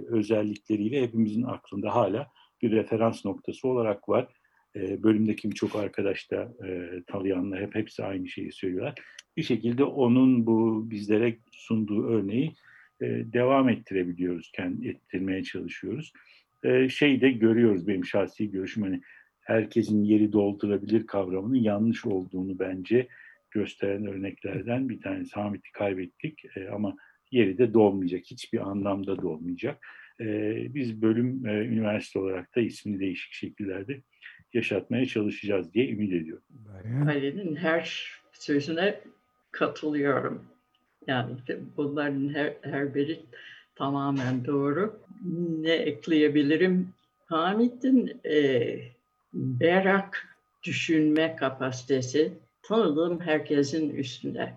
özellikleriyle 0.08 1.02
hepimizin 1.02 1.44
aklında 1.44 1.96
hala 1.96 2.28
bir 2.62 2.72
referans 2.72 3.26
noktası 3.26 3.68
olarak 3.68 4.10
var. 4.10 4.28
E, 4.76 5.04
bölümdeki 5.04 5.52
birçok 5.52 5.76
arkadaş 5.76 6.32
da 6.32 6.54
e, 6.68 6.90
tanıyanlar 7.08 7.62
hep 7.62 7.76
hepsi 7.76 8.04
aynı 8.04 8.28
şeyi 8.28 8.52
söylüyorlar. 8.52 8.94
Bir 9.38 9.44
şekilde 9.44 9.84
onun 9.84 10.46
bu 10.46 10.90
bizlere 10.90 11.38
sunduğu 11.52 12.08
örneği 12.08 12.56
e, 13.02 13.06
devam 13.34 13.70
ettirebiliyoruz, 13.70 14.52
kendi 14.52 14.88
ettirmeye 14.88 15.44
çalışıyoruz. 15.44 16.14
E, 16.64 16.90
şey 16.90 17.22
de 17.22 17.32
görüyoruz 17.32 17.88
benim 17.88 18.06
şahsi 18.06 18.52
görüşüm 18.52 18.84
hani 18.84 19.02
herkesin 19.42 20.04
yeri 20.04 20.34
doldurabilir 20.34 21.08
kavramının 21.08 21.60
yanlış 21.60 22.06
olduğunu 22.06 22.60
bence 22.60 23.08
gösteren 23.54 24.06
örneklerden 24.06 24.90
bir 24.90 25.02
tanesi. 25.02 25.34
Hamit'i 25.34 25.72
kaybettik 25.72 26.46
e, 26.56 26.68
ama 26.70 26.96
yeri 27.32 27.58
de 27.58 27.74
dolmayacak. 27.74 28.22
Hiçbir 28.26 28.60
anlamda 28.60 29.22
dolmayacak. 29.22 29.88
E, 30.20 30.26
biz 30.74 31.02
bölüm 31.02 31.46
e, 31.46 31.66
üniversite 31.66 32.20
olarak 32.20 32.56
da 32.56 32.62
ismini 32.62 33.00
değişik 33.00 33.34
şekillerde 33.34 34.02
yaşatmaya 34.54 35.06
çalışacağız 35.06 35.74
diye 35.74 35.90
ümit 35.90 36.14
ediyorum. 36.14 36.44
Ali'nin 37.08 37.56
her 37.56 38.12
sözüne 38.34 39.00
katılıyorum. 39.52 40.46
Yani 41.08 41.36
bunların 41.78 42.34
her, 42.34 42.54
her 42.62 42.96
biri 42.96 43.20
tamamen 43.76 44.46
doğru. 44.46 45.00
Ne 45.62 45.74
ekleyebilirim? 45.74 46.90
Hamit'in 47.26 48.22
e, 48.26 48.78
berrak 49.34 50.36
düşünme 50.64 51.36
kapasitesi 51.36 52.34
tanıdığım 52.64 53.20
herkesin 53.20 53.90
üstünde. 53.90 54.54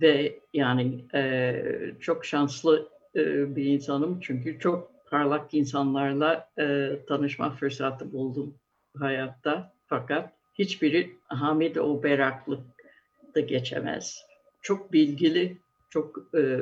Ve 0.00 0.40
yani 0.54 1.04
e, 1.14 1.62
çok 2.00 2.24
şanslı 2.24 2.88
e, 3.16 3.56
bir 3.56 3.64
insanım 3.64 4.20
çünkü 4.20 4.58
çok 4.58 4.90
parlak 5.10 5.54
insanlarla 5.54 6.48
e, 6.58 6.98
tanışma 7.08 7.50
fırsatı 7.50 8.12
buldum 8.12 8.54
hayatta. 8.98 9.72
Fakat 9.86 10.32
hiçbiri 10.54 11.16
Hamid 11.24 11.76
o 11.76 12.02
beraklıkta 12.02 13.40
geçemez. 13.40 14.26
Çok 14.62 14.92
bilgili, 14.92 15.56
çok 15.90 16.34
e, 16.34 16.58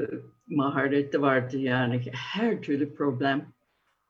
mahareti 0.49 1.23
vardı 1.23 1.57
yani 1.57 2.01
her 2.13 2.63
türlü 2.63 2.95
problem 2.95 3.47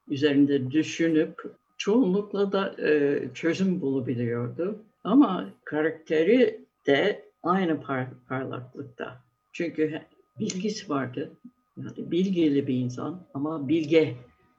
üzerinde 0.09 0.71
düşünüp 0.71 1.43
çoğunlukla 1.79 2.53
da 2.53 2.89
e, 2.89 3.21
çözüm 3.35 3.81
bulabiliyordu. 3.81 4.83
Ama 5.05 5.49
karakteri 5.65 6.66
de 6.87 7.25
aynı 7.43 7.81
par 7.81 8.07
parlaklıkta. 8.29 9.21
Çünkü 9.53 10.03
bilgisi 10.39 10.89
vardı. 10.89 11.33
Yani 11.77 12.11
bilgili 12.11 12.67
bir 12.67 12.75
insan 12.75 13.27
ama 13.35 13.69
bilge 13.69 14.15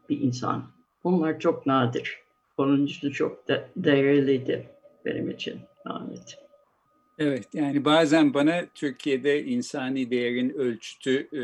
bir 0.09 0.21
insan. 0.21 0.67
Bunlar 1.03 1.39
çok 1.39 1.65
nadir. 1.65 2.19
Onun 2.57 2.85
için 2.85 3.11
çok 3.11 3.47
de 3.47 3.67
değerliydi 3.75 4.69
benim 5.05 5.29
için 5.29 5.59
Ahmet. 5.85 6.37
Evet 7.19 7.47
yani 7.53 7.85
bazen 7.85 8.33
bana 8.33 8.65
Türkiye'de 8.75 9.45
insani 9.45 10.11
değerin 10.11 10.49
ölçütü 10.49 11.27
e, 11.33 11.41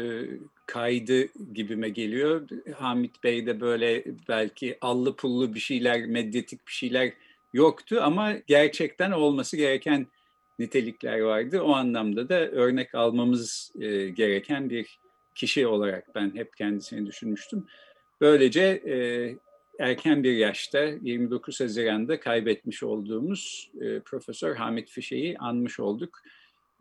kaydı 0.65 1.27
gibime 1.53 1.89
geliyor. 1.89 2.47
Hamit 2.75 3.23
Bey'de 3.23 3.61
böyle 3.61 4.03
belki 4.29 4.77
allı 4.81 5.15
pullu 5.15 5.53
bir 5.53 5.59
şeyler, 5.59 6.05
medyatik 6.05 6.67
bir 6.67 6.71
şeyler 6.71 7.13
yoktu 7.53 7.99
ama 8.01 8.33
gerçekten 8.47 9.11
olması 9.11 9.57
gereken 9.57 10.07
nitelikler 10.59 11.19
vardı. 11.19 11.61
O 11.61 11.73
anlamda 11.73 12.29
da 12.29 12.49
örnek 12.49 12.95
almamız 12.95 13.71
e, 13.79 14.09
gereken 14.09 14.69
bir 14.69 14.99
kişi 15.35 15.67
olarak 15.67 16.15
ben 16.15 16.35
hep 16.35 16.57
kendisini 16.57 17.05
düşünmüştüm. 17.05 17.65
Böylece 18.21 18.61
e, 18.61 18.95
erken 19.79 20.23
bir 20.23 20.33
yaşta 20.33 20.79
29 20.79 21.59
Haziran'da 21.59 22.19
kaybetmiş 22.19 22.83
olduğumuz 22.83 23.71
e, 23.81 23.99
Profesör 23.99 24.55
Hamit 24.55 24.89
Fişe'yi 24.89 25.37
anmış 25.37 25.79
olduk. 25.79 26.19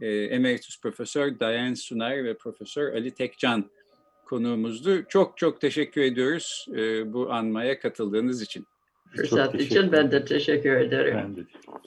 E, 0.00 0.08
Emeritus 0.08 0.80
Profesör 0.80 1.40
Dayan 1.40 1.74
Sunar 1.74 2.24
ve 2.24 2.36
Profesör 2.36 2.92
Ali 2.92 3.10
Tekcan 3.10 3.70
konuğumuzdu. 4.24 5.04
Çok 5.08 5.38
çok 5.38 5.60
teşekkür 5.60 6.02
ediyoruz 6.02 6.66
e, 6.76 7.12
bu 7.12 7.32
anmaya 7.32 7.78
katıldığınız 7.78 8.42
için. 8.42 8.66
Fırsat 9.16 9.54
için 9.54 9.92
ben 9.92 10.10
de 10.10 10.24
teşekkür 10.24 10.70
ederim. 10.76 11.14
Ben 11.16 11.36
de. 11.36 11.40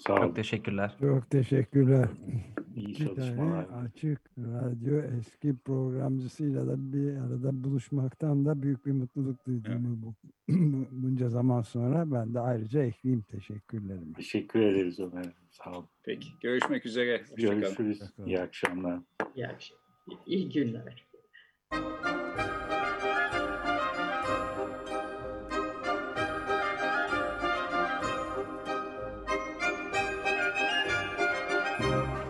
Sağ 0.08 0.14
olun. 0.14 0.22
Çok 0.22 0.36
teşekkürler. 0.36 0.96
Çok 1.00 1.30
teşekkürler. 1.30 2.08
İyi 2.76 2.88
Bir 2.88 2.96
tane 2.96 3.16
çalışmalar. 3.16 3.66
açık 3.86 4.22
radyo 4.38 5.02
eski 5.20 5.56
programcısıyla 5.66 6.68
da 6.68 6.76
bir 6.94 7.16
arada 7.18 7.64
buluşmaktan 7.64 8.46
da 8.46 8.62
büyük 8.62 8.86
bir 8.86 8.92
mutluluk 8.92 9.46
duydum 9.46 10.02
bu 10.04 10.14
bunca 10.92 11.30
zaman 11.30 11.62
sonra. 11.62 12.12
Ben 12.12 12.34
de 12.34 12.40
ayrıca 12.40 12.84
ekleyeyim 12.84 13.22
teşekkürlerimi. 13.22 14.14
Teşekkür 14.14 14.60
ederiz 14.60 15.00
Ömer. 15.00 15.26
Sağ 15.52 15.72
olun. 15.72 15.86
Peki 16.04 16.28
görüşmek 16.42 16.86
üzere. 16.86 17.22
Hoşçakalın. 17.32 17.60
Görüşürüz. 17.62 18.02
Hoşçakalın. 18.02 18.28
İyi 18.28 18.40
akşamlar. 18.42 19.00
İyi, 19.36 19.48
akşam- 19.48 19.78
iyi 20.26 20.50
günler. 20.50 21.06